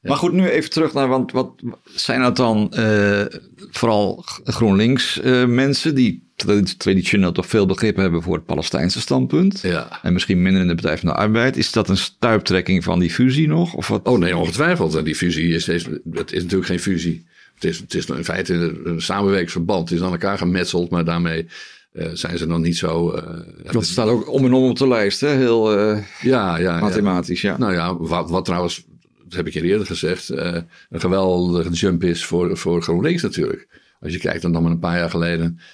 Maar 0.00 0.16
goed, 0.16 0.32
nu 0.32 0.48
even 0.48 0.70
terug 0.70 0.92
naar, 0.92 1.08
want 1.08 1.32
wat 1.32 1.52
zijn 1.84 2.20
dat 2.20 2.36
dan 2.36 2.72
eh, 2.72 3.24
vooral 3.70 4.22
GroenLinks 4.44 5.20
mensen 5.46 5.94
die 5.94 6.29
traditioneel 6.76 7.32
toch 7.32 7.46
veel 7.46 7.66
begrip 7.66 7.96
hebben 7.96 8.22
voor 8.22 8.34
het 8.34 8.44
Palestijnse 8.44 9.00
standpunt? 9.00 9.60
Ja. 9.60 9.98
En 10.02 10.12
misschien 10.12 10.42
minder 10.42 10.62
in 10.62 10.68
de 10.68 10.74
Partij 10.74 10.98
van 10.98 11.08
de 11.08 11.14
Arbeid. 11.14 11.56
Is 11.56 11.72
dat 11.72 11.88
een 11.88 11.96
stuiptrekking 11.96 12.84
van 12.84 12.98
die 12.98 13.10
fusie 13.10 13.48
nog? 13.48 13.74
Of 13.74 13.88
wat? 13.88 14.06
Oh 14.06 14.18
nee, 14.18 14.36
ongetwijfeld. 14.36 14.94
En 14.94 15.04
die 15.04 15.14
fusie 15.14 15.54
is, 15.54 15.68
is, 15.68 15.84
het 16.12 16.32
is 16.32 16.42
natuurlijk 16.42 16.70
geen 16.70 16.80
fusie. 16.80 17.24
Het 17.54 17.64
is, 17.64 17.78
het 17.78 17.94
is 17.94 18.06
in 18.06 18.24
feite 18.24 18.54
een, 18.84 19.02
samenwerkingsverband. 19.02 19.88
Het 19.88 19.98
is 19.98 20.04
aan 20.04 20.12
elkaar 20.12 20.38
gemetseld, 20.38 20.90
maar 20.90 21.04
daarmee 21.04 21.46
eh, 21.92 22.08
zijn 22.12 22.38
ze 22.38 22.46
nog 22.46 22.58
niet 22.58 22.76
zo... 22.76 23.10
eh, 23.10 23.72
Dat 23.72 23.84
staat 23.86 24.08
ook 24.08 24.30
om 24.32 24.44
en 24.44 24.52
om 24.52 24.70
op 24.70 24.78
de 24.78 24.88
lijst, 24.88 25.20
hè? 25.20 25.28
heel 25.28 25.78
eh, 25.78 25.98
ja, 26.22 26.58
ja, 26.58 26.80
mathematisch. 26.80 27.40
Ja. 27.40 27.58
Nou 27.58 27.72
ja, 27.72 27.96
wat, 27.96 28.30
wat 28.30 28.44
trouwens, 28.44 28.84
dat 29.24 29.32
heb 29.32 29.46
ik 29.46 29.52
je 29.52 29.62
eerder 29.62 29.86
gezegd, 29.86 30.30
eh, 30.30 30.56
een 30.90 31.00
geweldige 31.00 31.70
jump 31.70 32.04
is 32.04 32.24
voor, 32.24 32.56
voor 32.56 32.82
GroenLinks 32.82 33.22
natuurlijk. 33.22 33.68
Als 34.00 34.12
je 34.12 34.18
kijkt 34.18 34.42
dan 34.42 34.50
nog 34.50 34.62
maar 34.62 34.70
een 34.70 34.78
paar 34.78 34.98
jaar 34.98 35.10
geleden, 35.10 35.58
eh, 35.58 35.64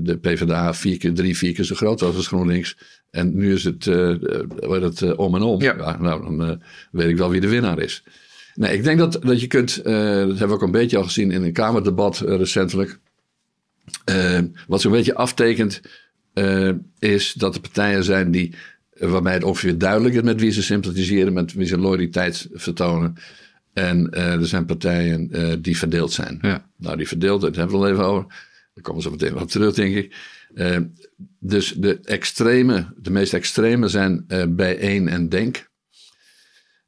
de 0.00 0.18
PvdA 0.20 0.74
vier 0.74 0.98
keer, 0.98 1.14
drie, 1.14 1.36
vier 1.36 1.52
keer 1.52 1.64
zo 1.64 1.74
groot 1.74 2.00
was 2.00 2.16
als 2.16 2.26
GroenLinks. 2.26 2.76
En 3.10 3.36
nu 3.36 3.52
is 3.52 3.64
het, 3.64 3.86
eh, 3.86 4.10
eh, 4.10 4.40
wordt 4.60 4.82
het 4.82 5.02
eh, 5.02 5.18
om 5.18 5.34
en 5.34 5.42
om. 5.42 5.60
Ja. 5.62 5.96
nou, 6.00 6.22
dan 6.22 6.44
eh, 6.44 6.56
weet 6.90 7.08
ik 7.08 7.16
wel 7.16 7.30
wie 7.30 7.40
de 7.40 7.48
winnaar 7.48 7.78
is. 7.78 8.04
Nee, 8.54 8.76
ik 8.76 8.84
denk 8.84 8.98
dat, 8.98 9.18
dat 9.22 9.40
je 9.40 9.46
kunt, 9.46 9.76
eh, 9.76 9.94
dat 9.94 10.28
hebben 10.28 10.48
we 10.48 10.54
ook 10.54 10.62
een 10.62 10.70
beetje 10.70 10.96
al 10.96 11.02
gezien 11.04 11.30
in 11.30 11.42
een 11.42 11.52
Kamerdebat 11.52 12.20
eh, 12.20 12.36
recentelijk. 12.36 12.98
Eh, 14.04 14.38
wat 14.66 14.80
zo'n 14.80 14.92
beetje 14.92 15.14
aftekent, 15.14 15.80
eh, 16.32 16.70
is 16.98 17.32
dat 17.32 17.54
er 17.54 17.60
partijen 17.60 18.04
zijn 18.04 18.30
die, 18.30 18.54
eh, 18.92 19.10
waarbij 19.10 19.32
het 19.32 19.44
ongeveer 19.44 19.78
duidelijk 19.78 20.14
is 20.14 20.22
met 20.22 20.40
wie 20.40 20.50
ze 20.50 20.62
sympathiseren, 20.62 21.32
met 21.32 21.52
wie 21.52 21.66
ze 21.66 21.78
loyaliteit 21.78 22.48
vertonen. 22.52 23.14
En 23.72 24.10
eh, 24.10 24.32
er 24.32 24.46
zijn 24.46 24.64
partijen 24.64 25.30
eh, 25.30 25.52
die 25.60 25.78
verdeeld 25.78 26.12
zijn. 26.12 26.38
Ja. 26.42 26.66
Nou, 26.76 26.96
die 26.96 27.08
verdeeld, 27.08 27.40
daar 27.40 27.50
hebben 27.52 27.80
we 27.80 27.86
het 27.86 27.96
al 27.98 28.02
even 28.02 28.12
over. 28.12 28.50
Daar 28.74 28.84
komen 28.84 29.02
zo 29.02 29.10
meteen 29.10 29.38
op 29.38 29.48
terug, 29.48 29.74
denk 29.74 29.96
ik. 29.96 30.16
Eh, 30.54 30.78
dus 31.38 31.72
de 31.72 32.00
extreme, 32.00 32.94
de 32.96 33.10
meest 33.10 33.34
extreme 33.34 33.88
zijn 33.88 34.24
eh 34.28 34.44
bijeen 34.48 35.08
en 35.08 35.28
denk. 35.28 35.70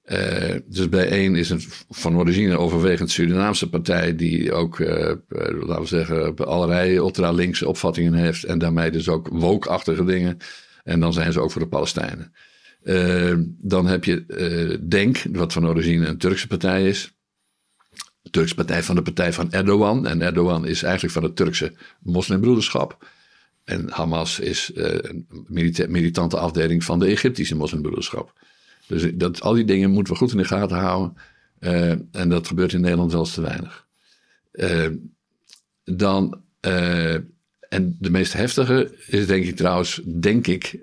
Uh, 0.05 0.55
dus 0.67 0.89
bij 0.89 1.09
één 1.09 1.35
is 1.35 1.51
een 1.51 1.63
van 1.89 2.17
origine 2.17 2.59
overwegend 2.59 3.11
Surinaamse 3.11 3.69
partij 3.69 4.17
die 4.17 4.53
ook, 4.53 4.79
uh, 4.79 5.13
laten 5.29 5.81
we 5.81 5.87
zeggen, 5.87 6.37
allerlei 6.37 6.97
ultra-linkse 6.97 7.69
opvattingen 7.69 8.15
heeft 8.15 8.45
en 8.45 8.59
daarmee 8.59 8.91
dus 8.91 9.09
ook 9.09 9.29
woke-achtige 9.29 10.05
dingen. 10.05 10.37
En 10.83 11.01
dan 11.01 11.13
zijn 11.13 11.33
ze 11.33 11.41
ook 11.41 11.51
voor 11.51 11.61
de 11.61 11.69
Palestijnen. 11.69 12.33
Uh, 12.83 13.35
dan 13.47 13.87
heb 13.87 14.05
je 14.05 14.79
Denk, 14.89 15.23
wat 15.33 15.53
van 15.53 15.67
origine 15.67 16.07
een 16.07 16.19
Turkse 16.19 16.47
partij 16.47 16.89
is. 16.89 17.14
De 18.25 18.31
Turkse 18.31 18.55
partij 18.55 18.83
van 18.83 18.95
de 18.95 19.03
partij 19.03 19.33
van 19.33 19.53
Erdogan. 19.53 20.07
En 20.07 20.23
Erdogan 20.23 20.67
is 20.67 20.83
eigenlijk 20.83 21.15
van 21.15 21.23
het 21.23 21.37
Turkse 21.37 21.73
moslimbroederschap. 22.01 23.09
En 23.65 23.91
Hamas 23.91 24.41
is 24.41 24.71
een 24.75 25.27
militante 25.89 26.39
afdeling 26.39 26.85
van 26.85 26.99
de 26.99 27.07
Egyptische 27.07 27.57
moslimbroederschap. 27.57 28.33
Dus 28.87 29.11
dat, 29.15 29.41
al 29.41 29.53
die 29.53 29.65
dingen 29.65 29.91
moeten 29.91 30.13
we 30.13 30.19
goed 30.19 30.31
in 30.31 30.37
de 30.37 30.45
gaten 30.45 30.77
houden. 30.77 31.17
Uh, 31.61 31.91
en 31.91 32.29
dat 32.29 32.47
gebeurt 32.47 32.73
in 32.73 32.81
Nederland 32.81 33.13
wel 33.13 33.25
te 33.25 33.41
weinig. 33.41 33.87
Uh, 34.53 34.87
dan, 35.85 36.43
en 37.69 37.97
de 38.01 38.11
meest 38.11 38.33
heftige 38.33 38.95
is 39.07 39.27
denk 39.27 39.45
ik 39.45 39.57
trouwens, 39.57 40.01
denk 40.05 40.47
ik, 40.47 40.79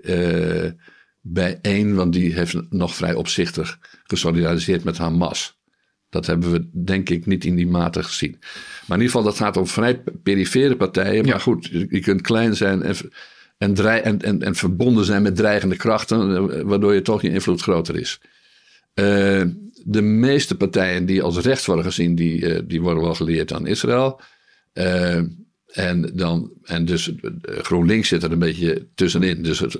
bij 1.20 1.58
één, 1.62 1.94
want 1.94 2.12
die 2.12 2.34
heeft 2.34 2.70
nog 2.70 2.94
vrij 2.94 3.14
opzichtig 3.14 3.78
gesolidariseerd 4.04 4.84
met 4.84 4.98
Hamas. 4.98 5.60
Dat 6.12 6.26
hebben 6.26 6.50
we 6.50 6.68
denk 6.84 7.10
ik 7.10 7.26
niet 7.26 7.44
in 7.44 7.54
die 7.56 7.66
mate 7.66 8.02
gezien. 8.02 8.36
Maar 8.86 8.98
in 8.98 9.04
ieder 9.04 9.06
geval, 9.06 9.22
dat 9.22 9.36
gaat 9.36 9.56
om 9.56 9.66
vrij 9.66 10.02
perifere 10.22 10.76
partijen. 10.76 11.26
Maar 11.26 11.40
goed, 11.40 11.66
je 11.66 12.00
kunt 12.00 12.20
klein 12.20 12.56
zijn 12.56 12.82
en 12.82 12.96
en, 13.62 14.04
en, 14.04 14.22
en, 14.22 14.42
en, 14.42 14.54
verbonden 14.54 15.04
zijn 15.04 15.22
met 15.22 15.36
dreigende 15.36 15.76
krachten, 15.76 16.36
eh, 16.36 16.60
waardoor 16.62 16.94
je 16.94 17.02
toch 17.02 17.22
je 17.22 17.30
invloed 17.30 17.62
groter 17.62 17.96
is. 17.96 18.20
Uh, 18.94 19.42
de 19.84 20.02
meeste 20.02 20.56
partijen 20.56 21.06
die 21.06 21.22
als 21.22 21.38
rechts 21.38 21.66
worden 21.66 21.84
gezien, 21.84 22.14
die, 22.14 22.40
uh, 22.40 22.60
die 22.64 22.80
worden 22.82 23.02
wel 23.02 23.14
geleerd 23.14 23.52
aan 23.52 23.66
Israël. 23.66 24.20
Uh, 24.74 25.20
en, 25.66 26.10
dan, 26.14 26.52
en 26.62 26.84
dus 26.84 27.12
GroenLinks 27.44 28.08
zit 28.08 28.22
er 28.22 28.32
een 28.32 28.38
beetje 28.38 28.88
tussenin. 28.94 29.42
Dus 29.42 29.58
het, 29.58 29.78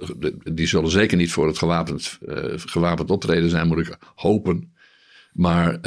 die 0.52 0.66
zullen 0.66 0.90
zeker 0.90 1.16
niet 1.16 1.32
voor 1.32 1.46
het 1.46 1.58
gewapend, 1.58 2.18
gewapend 2.56 3.10
optreden 3.10 3.50
zijn, 3.50 3.66
moet 3.66 3.78
ik 3.78 3.96
hopen. 4.14 4.72
Maar 5.32 5.80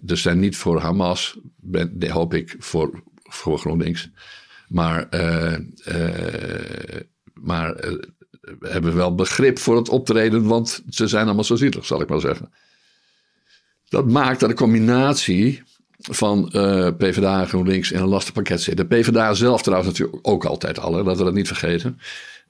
dus 0.00 0.22
zijn 0.22 0.38
niet 0.38 0.56
voor 0.56 0.80
Hamas, 0.80 1.38
ben, 1.56 2.10
hoop 2.10 2.34
ik, 2.34 2.56
voor, 2.58 3.02
voor 3.22 3.58
GroenLinks. 3.58 4.10
Maar 4.68 5.08
maar 7.42 7.84
uh, 7.84 7.98
we 8.58 8.68
hebben 8.68 8.94
wel 8.94 9.14
begrip 9.14 9.58
voor 9.58 9.76
het 9.76 9.88
optreden, 9.88 10.46
want 10.46 10.82
ze 10.88 11.06
zijn 11.06 11.26
allemaal 11.26 11.44
zo 11.44 11.56
zielig, 11.56 11.86
zal 11.86 12.00
ik 12.00 12.08
maar 12.08 12.20
zeggen. 12.20 12.52
Dat 13.88 14.10
maakt 14.10 14.40
dat 14.40 14.48
de 14.48 14.54
combinatie 14.54 15.62
van 15.98 16.52
uh, 16.52 16.88
PvdA 16.96 17.40
en 17.40 17.48
GroenLinks 17.48 17.92
in 17.92 18.00
een 18.00 18.08
lastenpakket 18.08 18.60
zit. 18.60 18.76
De 18.76 18.86
PvdA 18.86 19.34
zelf 19.34 19.62
trouwens 19.62 19.90
natuurlijk 19.90 20.28
ook 20.28 20.44
altijd 20.44 20.78
al, 20.78 20.92
laten 20.92 21.16
we 21.16 21.24
dat 21.24 21.34
niet 21.34 21.46
vergeten. 21.46 21.98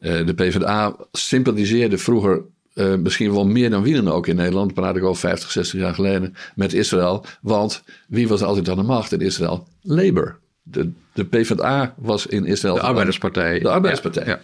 Uh, 0.01 0.27
de 0.27 0.35
PvdA 0.35 0.97
sympathiseerde 1.13 1.99
vroeger 1.99 2.43
uh, 2.79 2.95
misschien 2.95 3.33
wel 3.33 3.47
meer 3.47 3.71
dan 3.71 3.83
wie 3.83 3.95
dan 3.95 4.09
ook 4.09 4.27
in 4.27 4.37
Nederland, 4.37 4.75
praat 4.75 4.97
ik 4.97 5.03
over 5.03 5.21
50, 5.21 5.51
60 5.51 5.81
jaar 5.81 5.95
geleden, 5.95 6.35
met 6.55 6.73
Israël. 6.73 7.25
Want 7.41 7.83
wie 8.09 8.29
was 8.29 8.43
altijd 8.43 8.69
aan 8.69 8.77
de 8.77 8.83
macht 8.83 9.12
in 9.12 9.21
Israël? 9.21 9.69
Labour. 9.83 10.38
De, 10.62 10.91
de 11.12 11.25
PvdA 11.25 11.95
was 11.97 12.27
in 12.27 12.47
Israël. 12.47 12.75
De 12.75 12.81
Arbeiderspartij. 12.81 13.59
De 13.59 13.69
Arbeiderspartij. 13.69 14.27
Ja, 14.27 14.41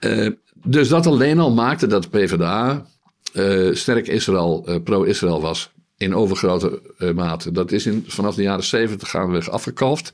ja. 0.00 0.24
Uh, 0.24 0.32
dus 0.64 0.88
dat 0.88 1.06
alleen 1.06 1.38
al 1.38 1.52
maakte 1.52 1.86
dat 1.86 2.02
de 2.02 2.08
PvdA 2.08 2.86
uh, 3.32 3.74
sterk 3.74 4.06
Israël, 4.06 4.80
pro-Israël 4.84 5.40
was. 5.40 5.70
In 5.96 6.14
overgrote 6.14 6.80
mate. 7.14 7.52
Dat 7.52 7.72
is 7.72 7.86
in, 7.86 8.04
vanaf 8.06 8.34
de 8.34 8.42
jaren 8.42 8.64
zeventig 8.64 9.10
gaandeweg 9.10 9.50
afgekalfd. 9.50 10.12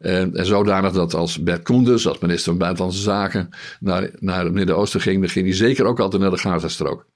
En 0.00 0.46
zodanig 0.46 0.92
dat 0.92 1.14
als 1.14 1.42
Bert 1.42 1.62
Koenders, 1.62 2.06
als 2.06 2.18
minister 2.18 2.50
van 2.50 2.58
Buitenlandse 2.58 3.00
Zaken, 3.00 3.48
naar, 3.80 4.10
naar 4.18 4.44
het 4.44 4.52
Midden-Oosten 4.52 5.00
ging, 5.00 5.20
dan 5.20 5.28
ging 5.28 5.46
hij 5.46 5.54
zeker 5.54 5.84
ook 5.84 6.00
altijd 6.00 6.22
naar 6.22 6.30
de 6.30 6.38
Gazastrook. 6.38 7.06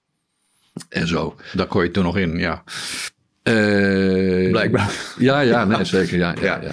En 0.88 1.06
zo. 1.06 1.36
Daar 1.52 1.66
kon 1.66 1.84
je 1.84 1.90
toen 1.90 2.04
nog 2.04 2.16
in, 2.16 2.38
ja. 2.38 2.64
Blijkbaar. 4.50 5.14
Ja, 5.18 5.40
ja, 5.40 5.64
nee, 5.64 5.84
zeker. 5.84 6.16
Ja, 6.16 6.34
ja, 6.40 6.60
ja. 6.62 6.72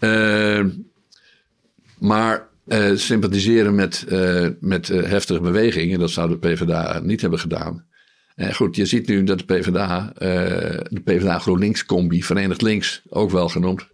ja. 0.00 0.66
maar 1.98 2.48
uh, 2.66 2.96
sympathiseren 2.96 3.74
met, 3.74 4.06
met 4.60 4.88
heftige 4.88 5.40
bewegingen. 5.40 5.98
Dat 5.98 6.10
zou 6.10 6.28
de 6.28 6.38
PvdA 6.38 7.00
niet 7.02 7.20
hebben 7.20 7.38
gedaan. 7.38 7.86
En 8.34 8.54
goed, 8.54 8.76
je 8.76 8.86
ziet 8.86 9.08
nu 9.08 9.24
dat 9.24 9.38
de 9.38 9.44
PvdA, 9.44 10.12
de 10.88 11.00
PvdA 11.04 11.38
GroenLinks-combi, 11.38 12.22
Verenigd 12.22 12.62
Links, 12.62 13.02
ook 13.08 13.30
wel 13.30 13.48
genoemd. 13.48 13.86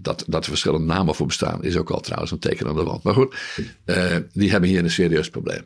Dat, 0.00 0.24
dat 0.26 0.44
er 0.44 0.50
verschillende 0.50 0.86
namen 0.86 1.14
voor 1.14 1.26
bestaan, 1.26 1.64
is 1.64 1.76
ook 1.76 1.90
al 1.90 2.00
trouwens 2.00 2.30
een 2.30 2.38
teken 2.38 2.66
aan 2.66 2.76
de 2.76 2.82
wand. 2.82 3.02
Maar 3.02 3.14
goed, 3.14 3.36
die 4.32 4.50
hebben 4.50 4.68
hier 4.68 4.84
een 4.84 4.90
serieus 4.90 5.30
probleem. 5.30 5.62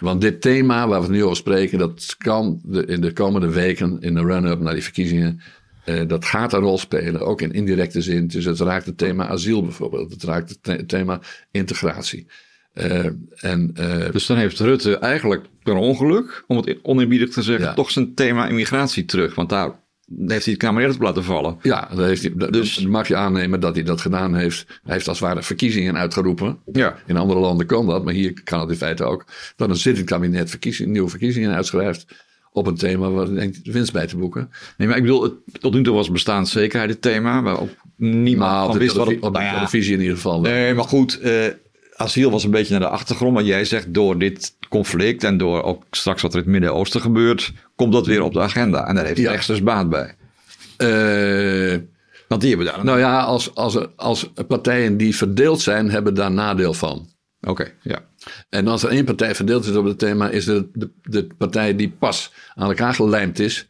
Want 0.00 0.20
dit 0.20 0.40
thema 0.40 0.88
waar 0.88 0.98
we 0.98 1.06
het 1.06 1.14
nu 1.14 1.24
over 1.24 1.36
spreken, 1.36 1.78
dat 1.78 2.14
kan 2.18 2.60
de, 2.64 2.86
in 2.86 3.00
de 3.00 3.12
komende 3.12 3.50
weken, 3.50 4.00
in 4.00 4.14
de 4.14 4.20
run-up 4.20 4.60
naar 4.60 4.74
die 4.74 4.82
verkiezingen, 4.82 5.40
uh, 5.86 6.00
dat 6.06 6.24
gaat 6.24 6.52
een 6.52 6.60
rol 6.60 6.78
spelen, 6.78 7.20
ook 7.20 7.40
in 7.40 7.52
indirecte 7.52 8.00
zin. 8.00 8.26
Dus 8.26 8.44
het 8.44 8.60
raakt 8.60 8.86
het 8.86 8.98
thema 8.98 9.28
asiel 9.28 9.62
bijvoorbeeld. 9.62 10.12
Het 10.12 10.22
raakt 10.22 10.58
het 10.62 10.88
thema 10.88 11.20
integratie. 11.50 12.26
Uh, 12.74 13.06
en, 13.36 13.74
uh, 13.80 14.10
dus 14.10 14.26
dan 14.26 14.36
heeft 14.36 14.58
Rutte 14.58 14.98
eigenlijk 14.98 15.46
per 15.62 15.74
ongeluk, 15.74 16.44
om 16.46 16.56
het 16.56 16.78
oneerbiedig 16.82 17.30
te 17.30 17.42
zeggen, 17.42 17.66
ja. 17.66 17.74
toch 17.74 17.90
zijn 17.90 18.14
thema 18.14 18.48
immigratie 18.48 19.04
terug. 19.04 19.34
Want 19.34 19.48
daar 19.48 19.70
heeft 20.26 20.44
hij 20.44 20.54
het 20.54 20.62
Kamerad 20.62 20.98
laten 20.98 21.24
vallen. 21.24 21.58
Ja, 21.62 21.88
dat 21.94 22.06
heeft 22.06 22.22
hij, 22.22 22.50
dus 22.50 22.80
mag 22.80 23.08
je 23.08 23.16
aannemen 23.16 23.60
dat 23.60 23.74
hij 23.74 23.84
dat 23.84 24.00
gedaan 24.00 24.34
heeft. 24.34 24.64
Hij 24.82 24.92
heeft 24.92 25.08
als 25.08 25.20
het 25.20 25.28
ware 25.28 25.42
verkiezingen 25.42 25.96
uitgeroepen. 25.96 26.58
Ja. 26.72 26.96
In 27.06 27.16
andere 27.16 27.40
landen 27.40 27.66
kan 27.66 27.86
dat, 27.86 28.04
maar 28.04 28.14
hier 28.14 28.42
kan 28.42 28.60
het 28.60 28.70
in 28.70 28.76
feite 28.76 29.04
ook. 29.04 29.24
Dat 29.56 29.68
een 29.68 29.76
zittend 29.76 30.06
kabinet 30.06 30.50
verkiezingen, 30.50 30.92
nieuwe 30.92 31.08
verkiezingen 31.08 31.54
uitschrijft 31.54 32.06
op 32.52 32.66
een 32.66 32.76
thema 32.76 33.10
waar 33.10 33.34
denkt 33.34 33.64
de 33.64 33.72
winst 33.72 33.92
bij 33.92 34.06
te 34.06 34.16
boeken. 34.16 34.50
Nee, 34.76 34.88
maar 34.88 34.96
ik 34.96 35.02
bedoel, 35.02 35.42
tot 35.60 35.74
nu 35.74 35.82
toe 35.82 35.94
was 35.94 36.10
bestaanszekerheid 36.10 36.90
het 36.90 37.02
thema, 37.02 37.42
waar 37.42 37.60
ook 37.60 37.70
niemand 37.96 38.50
nou, 38.50 38.70
van 38.70 38.78
wist 38.78 38.96
wat 38.96 39.06
het... 39.06 39.20
Op 39.20 39.34
de 39.34 39.40
nou 39.40 39.54
televisie 39.54 39.94
in 39.94 40.00
ieder 40.00 40.14
geval. 40.14 40.40
Nee, 40.40 40.74
maar 40.74 40.84
goed, 40.84 41.18
uh, 41.22 41.44
asiel 41.96 42.30
was 42.30 42.44
een 42.44 42.50
beetje 42.50 42.70
naar 42.70 42.88
de 42.88 42.94
achtergrond. 42.94 43.34
Maar 43.34 43.44
jij 43.44 43.64
zegt, 43.64 43.94
door 43.94 44.18
dit 44.18 44.56
conflict 44.68 45.24
en 45.24 45.38
door 45.38 45.62
ook 45.62 45.84
straks 45.90 46.22
wat 46.22 46.32
er 46.32 46.38
in 46.38 46.44
het 46.44 46.52
Midden-Oosten 46.52 47.00
gebeurt, 47.00 47.52
komt 47.76 47.92
dat 47.92 48.06
weer 48.06 48.22
op 48.22 48.32
de 48.32 48.40
agenda. 48.40 48.86
En 48.86 48.94
daar 48.94 49.04
heeft 49.04 49.20
ja. 49.20 49.30
rechts 49.30 49.46
dus 49.46 49.62
baat 49.62 49.90
bij. 49.90 50.14
Uh, 50.78 51.78
Want 52.28 52.40
die 52.40 52.50
hebben 52.50 52.66
daar... 52.66 52.84
Nou 52.84 52.98
ja, 52.98 53.20
als, 53.20 53.54
als, 53.54 53.96
als 53.96 54.32
partijen 54.48 54.96
die 54.96 55.16
verdeeld 55.16 55.60
zijn, 55.60 55.90
hebben 55.90 56.14
daar 56.14 56.32
nadeel 56.32 56.74
van. 56.74 57.08
Oké, 57.40 57.72
ja. 57.82 57.98
En 58.48 58.68
als 58.68 58.82
er 58.82 58.90
één 58.90 59.04
partij 59.04 59.34
verdeeld 59.34 59.64
is 59.64 59.76
op 59.76 59.84
het 59.84 59.98
thema, 59.98 60.30
is 60.30 60.46
het 60.46 60.66
de, 60.72 60.90
de, 61.02 61.26
partij 61.38 61.76
die 61.76 61.90
pas 61.98 62.32
aan 62.54 62.68
elkaar 62.68 62.94
gelijmd 62.94 63.38
is. 63.38 63.68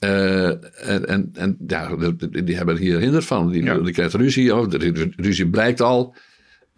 Uh, 0.00 0.48
en, 0.88 1.06
en, 1.06 1.30
en 1.34 1.56
ja, 1.66 1.96
die 2.44 2.56
hebben 2.56 2.76
hier 2.76 2.98
hinder 2.98 3.22
van. 3.22 3.50
Die, 3.50 3.62
ja. 3.62 3.78
die 3.78 3.92
krijgt 3.92 4.14
ruzie. 4.14 4.54
Oh, 4.54 4.70
de 4.70 5.12
ruzie 5.16 5.48
blijkt 5.48 5.80
al. 5.80 6.14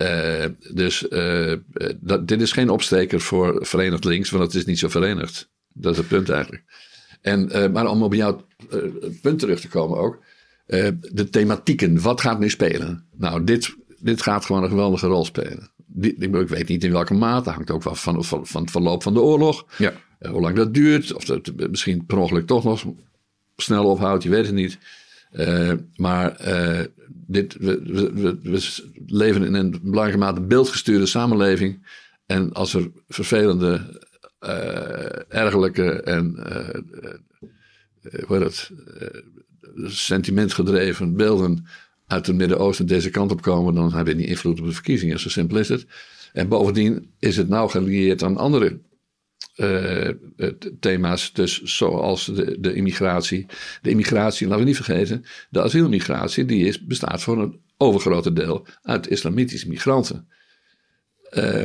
Uh, 0.03 0.45
dus 0.73 1.07
uh, 1.11 1.53
dat, 2.01 2.29
dit 2.29 2.41
is 2.41 2.53
geen 2.53 2.71
opsteker 2.71 3.21
voor 3.21 3.67
Verenigd 3.67 4.05
Links, 4.05 4.31
want 4.31 4.45
het 4.45 4.55
is 4.55 4.65
niet 4.65 4.79
zo 4.79 4.89
verenigd. 4.89 5.49
Dat 5.73 5.93
is 5.93 5.99
het 5.99 6.09
punt 6.09 6.29
eigenlijk. 6.29 6.63
En, 7.21 7.73
maar 7.73 7.87
om 7.87 8.03
op 8.03 8.15
jouw 8.15 8.47
punt 9.23 9.39
terug 9.39 9.61
te 9.61 9.69
komen 9.69 9.99
ook. 9.99 10.23
de 11.01 11.29
thematieken, 11.31 12.01
wat 12.01 12.21
gaat 12.21 12.39
nu 12.39 12.51
spelen? 12.51 13.05
Nou, 13.17 13.45
dit, 13.45 13.77
dit 13.99 14.23
gaat 14.23 14.45
gewoon 14.45 14.63
een 14.63 14.69
geweldige 14.69 15.07
rol 15.07 15.25
spelen 15.25 15.71
ik 16.01 16.49
weet 16.49 16.69
niet 16.69 16.85
in 16.85 16.93
welke 16.93 17.15
mate, 17.15 17.51
hangt 17.51 17.71
ook 17.71 17.83
wel 17.83 17.95
van, 17.95 18.25
van, 18.25 18.47
van 18.47 18.63
het 18.63 18.71
verloop 18.71 19.03
van 19.03 19.15
de 19.15 19.21
oorlog. 19.21 19.67
Ja. 19.79 19.93
Hoe 20.31 20.41
lang 20.41 20.57
dat 20.57 20.75
duurt, 20.75 21.15
of 21.15 21.25
dat 21.25 21.53
misschien 21.71 22.07
per 22.07 22.19
ongeluk 22.19 22.47
toch 22.47 22.65
nog 22.65 22.85
snel 23.57 23.85
ophoudt, 23.85 24.23
je 24.23 24.29
weet 24.29 24.47
het 24.47 24.55
niet. 24.55 24.79
Maar 25.97 26.37
dit, 27.31 27.57
we, 27.59 28.69
leven 29.07 29.45
in 29.45 29.55
een 29.55 29.81
belangrijke 29.83 30.19
mate 30.19 30.41
beeldgestuurde 30.41 31.07
samenleving. 31.07 31.87
En 32.27 32.53
als 32.53 32.75
er 32.75 32.91
vervelende, 33.09 34.01
ergerlijke 35.29 35.91
en 36.03 36.35
hoe 38.27 38.37
heet 38.37 38.41
het, 38.41 38.71
sentimentgedreven 39.87 41.17
beelden 41.17 41.67
uit 42.07 42.27
het 42.27 42.37
Midden-Oosten 42.37 42.87
deze 42.87 43.11
kant 43.11 43.31
op 43.31 43.43
komen, 43.43 43.75
dan 43.75 43.93
hebben 43.93 44.17
niet 44.17 44.29
invloed 44.29 44.61
op 44.61 44.67
de 44.67 44.73
verkiezingen. 44.73 45.21
Zo 45.21 45.29
simpel 45.29 45.59
is 45.59 45.69
het. 45.69 45.87
En 46.33 46.49
bovendien 46.49 47.11
is 47.19 47.37
het 47.37 47.49
nou 47.49 47.71
gelieerd 47.71 48.23
aan 48.23 48.37
andere 48.37 48.79
uh, 49.57 50.09
thema's, 50.81 51.33
dus 51.33 51.63
zoals 51.63 52.25
de, 52.25 52.61
de 52.61 52.75
immigratie. 52.75 53.47
De 53.83 53.91
immigratie, 53.91 54.47
laten 54.47 54.63
we 54.63 54.69
niet 54.69 54.83
vergeten, 54.83 55.25
de 55.51 55.63
asielmigratie, 55.63 56.45
die 56.45 56.67
is, 56.67 56.85
bestaat 56.85 57.23
voor 57.23 57.39
een 57.43 57.61
overgrote 57.77 58.33
deel 58.33 58.67
uit 58.83 59.09
islamitische 59.09 59.69
migranten. 59.69 60.29
Uh, 61.33 61.65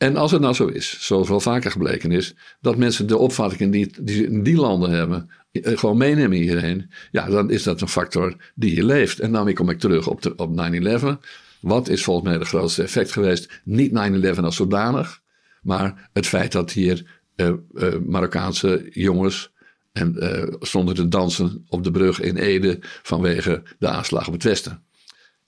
En 0.00 0.16
als 0.16 0.30
het 0.30 0.40
nou 0.40 0.54
zo 0.54 0.66
is, 0.66 0.96
zoals 1.06 1.28
wel 1.28 1.40
vaker 1.40 1.70
gebleken 1.70 2.12
is, 2.12 2.34
dat 2.60 2.76
mensen 2.76 3.06
de 3.06 3.16
opvattingen 3.16 3.70
die, 3.70 3.92
die 4.00 4.16
ze 4.16 4.24
in 4.24 4.42
die 4.42 4.56
landen 4.56 4.90
hebben, 4.90 5.30
eh, 5.52 5.78
gewoon 5.78 5.96
meenemen 5.96 6.38
hierheen, 6.38 6.90
ja, 7.10 7.26
dan 7.26 7.50
is 7.50 7.62
dat 7.62 7.80
een 7.80 7.88
factor 7.88 8.36
die 8.54 8.74
je 8.74 8.84
leeft. 8.84 9.20
En 9.20 9.32
daarmee 9.32 9.54
kom 9.54 9.70
ik 9.70 9.78
terug 9.78 10.06
op, 10.06 10.22
de, 10.22 10.36
op 10.36 10.50
9-11. 10.50 11.18
Wat 11.60 11.88
is 11.88 12.04
volgens 12.04 12.28
mij 12.28 12.38
het 12.38 12.48
grootste 12.48 12.82
effect 12.82 13.12
geweest? 13.12 13.60
Niet 13.64 13.90
9-11 13.90 14.38
als 14.40 14.56
zodanig, 14.56 15.20
maar 15.62 16.10
het 16.12 16.26
feit 16.26 16.52
dat 16.52 16.72
hier 16.72 17.20
uh, 17.36 17.52
uh, 17.74 17.98
Marokkaanse 18.06 18.86
jongens 18.90 19.52
en 19.92 20.16
uh, 20.18 20.54
stonden 20.60 20.94
te 20.94 21.08
dansen 21.08 21.64
op 21.68 21.84
de 21.84 21.90
brug 21.90 22.20
in 22.20 22.36
Ede 22.36 22.78
vanwege 22.80 23.62
de 23.78 23.88
aanslag 23.88 24.26
op 24.26 24.32
het 24.32 24.42
Westen. 24.42 24.82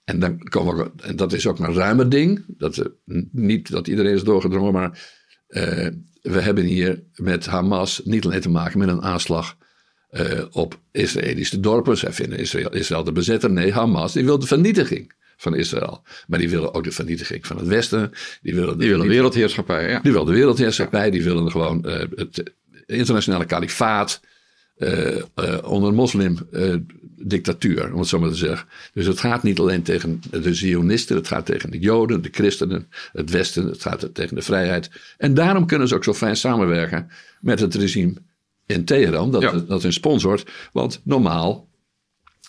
En, 0.03 0.19
dan 0.19 0.43
komen 0.43 0.75
we, 0.75 0.91
en 1.03 1.15
dat 1.15 1.33
is 1.33 1.47
ook 1.47 1.59
een 1.59 1.73
ruimer 1.73 2.09
ding. 2.09 2.45
Dat, 2.47 2.89
niet 3.31 3.71
dat 3.71 3.87
iedereen 3.87 4.13
is 4.13 4.23
doorgedrongen, 4.23 4.73
maar 4.73 5.11
we 6.21 6.41
hebben 6.41 6.63
hier 6.63 7.03
met 7.15 7.45
Hamas 7.45 8.01
niet 8.03 8.25
alleen 8.25 8.41
te 8.41 8.49
maken 8.49 8.79
met 8.79 8.87
een 8.87 9.01
aanslag 9.01 9.57
op 10.51 10.79
Israëlische 10.91 11.59
dorpen. 11.59 11.97
Zij 11.97 12.13
vinden 12.13 12.39
Israël, 12.39 12.73
Israël 12.73 13.03
de 13.03 13.11
bezetter. 13.11 13.51
Nee, 13.51 13.73
Hamas 13.73 14.13
die 14.13 14.25
wil 14.25 14.39
de 14.39 14.47
vernietiging 14.47 15.13
van 15.37 15.55
Israël. 15.55 16.01
Maar 16.27 16.39
die 16.39 16.49
willen 16.49 16.73
ook 16.73 16.83
de 16.83 16.91
vernietiging 16.91 17.47
van 17.47 17.57
het 17.57 17.67
Westen. 17.67 18.11
Die 18.41 18.55
willen 18.55 18.73
de, 18.73 18.79
die 18.79 18.89
willen 18.89 19.07
wereldheerschappij. 19.07 19.89
Ja. 19.89 19.99
Die 19.99 20.11
willen 20.11 20.27
de 20.27 20.33
wereldheerschappij. 20.33 21.11
Die 21.11 21.23
willen 21.23 21.51
gewoon 21.51 21.83
uh, 21.85 21.99
het 22.15 22.43
internationale 22.85 23.45
kalifaat. 23.45 24.21
Uh, 24.77 25.15
uh, 25.15 25.21
onder 25.63 25.93
moslimdictatuur, 25.93 27.93
om 27.93 27.99
het 27.99 28.07
zo 28.07 28.19
maar 28.19 28.29
te 28.29 28.35
zeggen. 28.35 28.67
Dus 28.93 29.05
het 29.05 29.19
gaat 29.19 29.43
niet 29.43 29.59
alleen 29.59 29.83
tegen 29.83 30.21
de 30.31 30.53
Zionisten, 30.53 31.15
het 31.15 31.27
gaat 31.27 31.45
tegen 31.45 31.71
de 31.71 31.79
Joden, 31.79 32.21
de 32.21 32.29
christenen, 32.31 32.87
het 33.11 33.29
Westen, 33.29 33.65
het 33.65 33.81
gaat 33.81 34.09
tegen 34.13 34.35
de 34.35 34.41
vrijheid. 34.41 34.89
En 35.17 35.33
daarom 35.33 35.65
kunnen 35.65 35.87
ze 35.87 35.95
ook 35.95 36.03
zo 36.03 36.13
fijn 36.13 36.35
samenwerken 36.35 37.09
met 37.41 37.59
het 37.59 37.75
regime 37.75 38.13
in 38.65 38.85
Teheran, 38.85 39.31
dat, 39.31 39.41
ja. 39.41 39.51
dat 39.51 39.83
hun 39.83 39.93
sponsort. 39.93 40.51
Want 40.71 41.01
normaal 41.03 41.67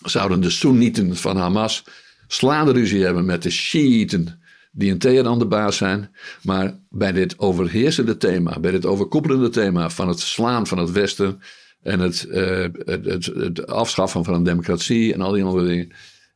zouden 0.03 0.41
de 0.41 0.49
Soenieten 0.49 1.15
van 1.15 1.37
Hamas 1.37 1.83
slaande 2.27 2.71
ruzie 2.71 3.03
hebben 3.03 3.25
met 3.25 3.43
de 3.43 3.49
Shiiten 3.49 4.39
die 4.71 4.89
in 4.89 4.97
Teheran 4.97 5.39
de 5.39 5.45
baas 5.45 5.77
zijn. 5.77 6.09
Maar 6.41 6.79
bij 6.89 7.11
dit 7.11 7.39
overheersende 7.39 8.17
thema, 8.17 8.59
bij 8.59 8.71
dit 8.71 8.85
overkoepelende 8.85 9.49
thema 9.49 9.89
van 9.89 10.07
het 10.07 10.19
slaan 10.19 10.67
van 10.67 10.77
het 10.77 10.91
Westen 10.91 11.41
en 11.81 11.99
het, 11.99 12.27
uh, 12.29 12.65
het, 12.85 13.05
het, 13.05 13.25
het, 13.25 13.67
afschaffen 13.67 14.23
van 14.23 14.33
een 14.33 14.43
democratie 14.43 15.13
en 15.13 15.21
al 15.21 15.31
die 15.31 15.43
andere 15.43 15.67
dingen. 15.67 15.89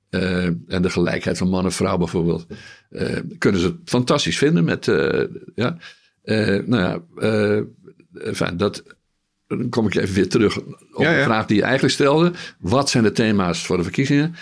Uh, 0.09 0.45
en 0.45 0.81
de 0.81 0.89
gelijkheid 0.89 1.37
van 1.37 1.49
man 1.49 1.65
en 1.65 1.71
vrouw 1.71 1.97
bijvoorbeeld. 1.97 2.47
Uh, 2.91 3.17
kunnen 3.37 3.61
ze 3.61 3.67
het 3.67 3.77
fantastisch 3.85 4.37
vinden 4.37 4.63
met. 4.63 4.85
ja, 5.55 5.77
nou 6.65 6.77
ja, 6.77 7.01
enfin, 8.13 8.57
dat. 8.57 8.83
Dan 9.47 9.69
kom 9.69 9.85
ik 9.87 9.95
even 9.95 10.15
weer 10.15 10.29
terug 10.29 10.57
op 10.57 11.03
ja, 11.03 11.11
ja. 11.11 11.17
de 11.17 11.23
vraag 11.23 11.45
die 11.45 11.57
je 11.57 11.63
eigenlijk 11.63 11.93
stelde. 11.93 12.31
Wat 12.59 12.89
zijn 12.89 13.03
de 13.03 13.11
thema's 13.11 13.65
voor 13.65 13.77
de 13.77 13.83
verkiezingen? 13.83 14.35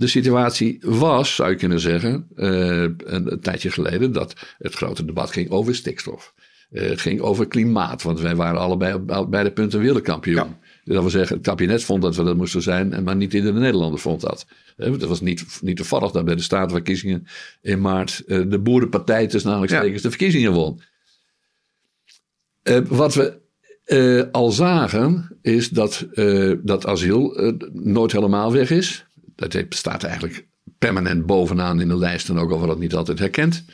De 0.00 0.06
situatie 0.06 0.78
was, 0.82 1.34
zou 1.34 1.50
je 1.50 1.56
kunnen 1.56 1.80
zeggen, 1.80 2.26
een, 2.34 2.96
een 3.04 3.40
tijdje 3.40 3.70
geleden, 3.70 4.12
dat 4.12 4.34
het 4.58 4.74
grote 4.74 5.04
debat 5.04 5.30
ging 5.30 5.50
over 5.50 5.74
stikstof. 5.74 6.34
Uh, 6.70 6.88
het 6.88 7.00
ging 7.00 7.20
over 7.20 7.48
klimaat, 7.48 8.02
want 8.02 8.20
wij 8.20 8.36
waren 8.36 8.60
allebei 8.60 8.94
op 8.94 9.30
beide 9.30 9.50
punten 9.52 9.80
wereldkampioen. 9.80 10.36
Ja. 10.36 10.58
Dus 10.84 10.94
dat 10.94 11.02
wil 11.02 11.10
zeggen, 11.10 11.36
het 11.36 11.46
kabinet 11.46 11.84
vond 11.84 12.02
dat 12.02 12.16
we 12.16 12.24
dat 12.24 12.36
moesten 12.36 12.62
zijn, 12.62 13.02
maar 13.04 13.16
niet 13.16 13.32
iedere 13.32 13.58
Nederlander 13.58 14.00
vond 14.00 14.20
dat. 14.20 14.46
Uh, 14.76 14.98
dat 14.98 15.08
was 15.08 15.20
niet, 15.20 15.58
niet 15.60 15.76
toevallig 15.76 16.10
dat 16.10 16.24
bij 16.24 16.34
de 16.34 16.42
statenverkiezingen 16.42 17.26
in 17.62 17.80
maart 17.80 18.22
uh, 18.26 18.50
de 18.50 18.58
boerenpartij 18.58 19.26
tussen 19.26 19.50
namelijk 19.50 19.72
ja. 19.72 20.00
de 20.02 20.08
verkiezingen 20.08 20.52
won. 20.52 20.80
wat 22.88 23.14
we 23.14 23.38
al 24.32 24.50
zagen, 24.50 25.38
is 25.42 25.68
dat, 25.68 26.06
dat 26.62 26.86
asiel 26.86 27.52
nooit 27.72 28.12
helemaal 28.12 28.52
weg 28.52 28.70
is. 28.70 29.04
Dat 29.48 29.64
staat 29.68 30.04
eigenlijk 30.04 30.46
permanent 30.78 31.26
bovenaan 31.26 31.80
in 31.80 31.88
de 31.88 31.98
lijst 31.98 32.30
ook 32.30 32.50
al 32.50 32.56
wordt 32.56 32.66
dat 32.66 32.78
niet 32.78 32.94
altijd 32.94 33.18
herkend. 33.18 33.64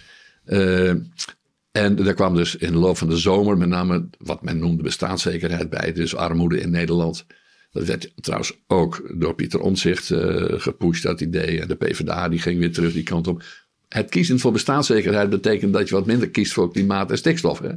En 1.73 1.97
daar 1.97 2.15
kwam 2.15 2.35
dus 2.35 2.57
in 2.57 2.73
de 2.73 2.79
loop 2.79 2.97
van 2.97 3.09
de 3.09 3.17
zomer 3.17 3.59
met 3.59 3.69
name 3.69 4.09
wat 4.19 4.43
men 4.43 4.59
noemde 4.59 4.83
bestaanszekerheid 4.83 5.71
bij. 5.71 5.93
Dus 5.93 6.17
armoede 6.17 6.61
in 6.61 6.71
Nederland. 6.71 7.27
Dat 7.71 7.85
werd 7.85 8.13
trouwens 8.15 8.53
ook 8.67 9.11
door 9.15 9.35
Pieter 9.35 9.61
Omtzigt 9.61 10.11
uh, 10.11 10.45
gepusht, 10.47 11.03
dat 11.03 11.21
idee. 11.21 11.61
En 11.61 11.69
de 11.69 11.75
PvdA 11.75 12.29
die 12.29 12.39
ging 12.39 12.59
weer 12.59 12.73
terug 12.73 12.93
die 12.93 13.03
kant 13.03 13.27
op. 13.27 13.43
Het 13.89 14.11
kiezen 14.11 14.39
voor 14.39 14.53
bestaanszekerheid 14.53 15.31
betekent 15.31 15.73
dat 15.73 15.89
je 15.89 15.95
wat 15.95 16.07
minder 16.07 16.31
kiest 16.31 16.53
voor 16.53 16.73
klimaat 16.73 17.11
en 17.11 17.19
stikstof. 17.19 17.59
Hè? 17.59 17.71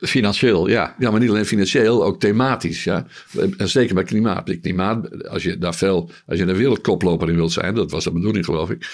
Financieel, 0.00 0.68
ja. 0.68 0.94
Ja, 0.98 1.10
maar 1.10 1.20
niet 1.20 1.30
alleen 1.30 1.46
financieel, 1.46 2.04
ook 2.04 2.20
thematisch. 2.20 2.84
Ja. 2.84 3.06
En 3.58 3.68
zeker 3.68 3.94
bij 3.94 4.04
klimaat. 4.04 4.60
klimaat 4.60 5.28
als 5.28 5.42
je 5.42 5.58
daar 5.58 5.74
veel, 5.74 6.10
als 6.26 6.38
je 6.38 6.44
een 6.44 6.56
wereldkoploper 6.56 7.28
in 7.28 7.36
wilt 7.36 7.52
zijn, 7.52 7.74
dat 7.74 7.90
was 7.90 8.04
de 8.04 8.12
bedoeling 8.12 8.44
geloof 8.44 8.70
ik 8.70 8.86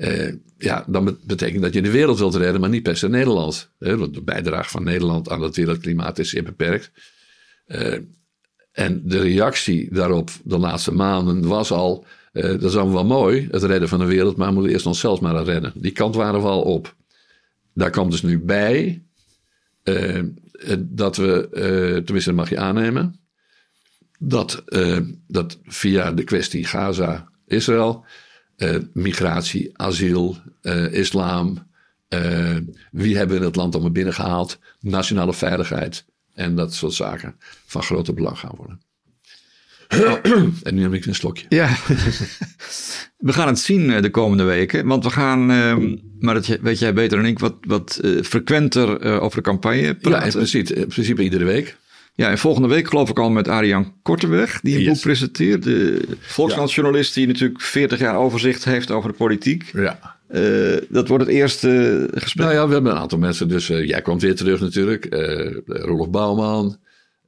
uh, 0.00 0.32
ja, 0.58 0.84
dan 0.86 1.18
betekent 1.26 1.62
dat 1.62 1.74
je 1.74 1.82
de 1.82 1.90
wereld 1.90 2.18
wilt 2.18 2.34
redden, 2.34 2.60
maar 2.60 2.70
niet 2.70 2.82
per 2.82 2.96
se 2.96 3.08
Nederland. 3.08 3.70
want 3.78 4.14
de 4.14 4.22
bijdrage 4.22 4.70
van 4.70 4.84
Nederland 4.84 5.28
aan 5.28 5.42
het 5.42 5.56
wereldklimaat 5.56 6.18
is 6.18 6.30
zeer 6.30 6.42
beperkt. 6.42 6.90
Uh, 7.66 7.98
en 8.72 9.02
de 9.04 9.20
reactie 9.20 9.94
daarop 9.94 10.30
de 10.44 10.58
laatste 10.58 10.94
maanden 10.94 11.46
was 11.46 11.70
al: 11.70 12.04
uh, 12.32 12.42
dat 12.42 12.62
is 12.62 12.76
allemaal 12.76 12.94
wel 12.94 13.18
mooi, 13.18 13.48
het 13.50 13.62
redden 13.62 13.88
van 13.88 13.98
de 13.98 14.04
wereld, 14.04 14.36
maar 14.36 14.48
we 14.48 14.54
moeten 14.54 14.72
eerst 14.72 14.86
onszelf 14.86 15.20
maar 15.20 15.44
redden. 15.44 15.72
Die 15.74 15.92
kant 15.92 16.14
waren 16.14 16.40
we 16.40 16.48
al 16.48 16.62
op. 16.62 16.94
Daar 17.74 17.90
komt 17.90 18.10
dus 18.10 18.22
nu 18.22 18.38
bij 18.38 19.02
dat 20.78 21.16
we, 21.16 21.48
tenminste, 22.04 22.30
dat 22.30 22.38
mag 22.38 22.48
je 22.48 22.58
aannemen, 22.58 23.20
dat, 24.18 24.64
dat 25.26 25.58
via 25.62 26.12
de 26.12 26.24
kwestie 26.24 26.64
Gaza-Israël 26.64 28.04
migratie, 28.92 29.70
asiel, 29.78 30.36
islam. 30.90 31.68
Wie 32.90 33.16
hebben 33.16 33.36
we 33.36 33.40
in 33.40 33.46
het 33.46 33.56
land 33.56 33.74
allemaal 33.74 33.92
binnengehaald? 33.92 34.58
Nationale 34.80 35.34
veiligheid. 35.34 36.04
En 36.34 36.54
dat 36.54 36.74
soort 36.74 36.92
zaken 36.92 37.34
van 37.66 37.82
grote 37.82 38.12
belang 38.12 38.38
gaan 38.38 38.54
worden. 38.56 38.80
En 40.62 40.74
nu 40.74 40.82
heb 40.82 40.92
ik 40.92 41.06
een 41.06 41.14
slokje. 41.14 41.46
Ja, 41.48 41.76
we 43.28 43.32
gaan 43.32 43.46
het 43.46 43.58
zien 43.58 44.02
de 44.02 44.10
komende 44.10 44.44
weken. 44.44 44.86
Want 44.86 45.04
we 45.04 45.10
gaan, 45.10 45.50
uh, 45.50 45.96
maar 46.18 46.34
dat 46.34 46.46
weet 46.46 46.78
jij 46.78 46.94
beter 46.94 47.16
dan 47.16 47.26
ik, 47.26 47.38
wat, 47.38 47.56
wat 47.60 48.00
uh, 48.04 48.22
frequenter 48.22 49.04
uh, 49.04 49.22
over 49.22 49.36
de 49.36 49.42
campagne 49.42 49.94
praten. 49.94 50.20
Ja, 50.20 50.24
in 50.24 50.32
principe, 50.32 50.74
in 50.74 50.86
principe 50.86 51.22
iedere 51.22 51.44
week. 51.44 51.76
Ja, 52.14 52.30
en 52.30 52.38
volgende 52.38 52.68
week 52.68 52.88
geloof 52.88 53.10
ik 53.10 53.18
al 53.18 53.30
met 53.30 53.48
Arjan 53.48 53.94
Korteweg, 54.02 54.60
die 54.60 54.74
een 54.74 54.80
yes. 54.80 54.92
boek 54.92 55.00
presenteert. 55.00 55.62
De 55.62 56.04
Volkskrant-journalist 56.20 57.14
die 57.14 57.26
natuurlijk 57.26 57.60
40 57.60 57.98
jaar 57.98 58.16
overzicht 58.16 58.64
heeft 58.64 58.90
over 58.90 59.10
de 59.10 59.16
politiek. 59.16 59.70
Ja. 59.72 60.18
Uh, 60.34 60.76
dat 60.88 61.08
wordt 61.08 61.24
het 61.24 61.32
eerste 61.34 62.08
gesprek. 62.14 62.46
Nou 62.46 62.58
ja, 62.58 62.66
we 62.66 62.72
hebben 62.72 62.92
een 62.92 62.98
aantal 62.98 63.18
mensen. 63.18 63.48
Dus 63.48 63.70
uh, 63.70 63.86
jij 63.86 64.02
komt 64.02 64.22
weer 64.22 64.34
terug 64.34 64.60
natuurlijk. 64.60 65.14
Uh, 65.14 65.56
Rolf 65.66 66.10
Bouwman, 66.10 66.76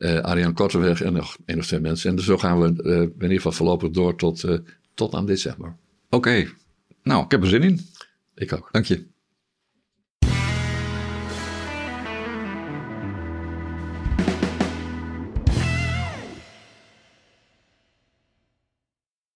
Arjan 0.02 0.54
Korteweg 0.54 1.02
en 1.02 1.12
nog 1.12 1.36
één 1.44 1.58
of 1.58 1.66
twee 1.66 1.80
mensen. 1.80 2.10
En 2.10 2.16
dus 2.16 2.24
zo 2.24 2.38
gaan 2.38 2.60
we 2.60 2.66
in 2.94 3.22
ieder 3.22 3.36
geval 3.36 3.52
voorlopig 3.52 3.90
door 3.90 4.16
tot, 4.16 4.44
tot 4.94 5.14
aan 5.14 5.26
december. 5.26 5.76
Oké. 6.10 6.16
Okay. 6.16 6.48
Nou, 7.02 7.24
ik 7.24 7.30
heb 7.30 7.42
er 7.42 7.48
zin 7.48 7.62
in. 7.62 7.80
Ik 8.34 8.52
ook. 8.52 8.68
Dank 8.72 8.84
je. 8.84 9.06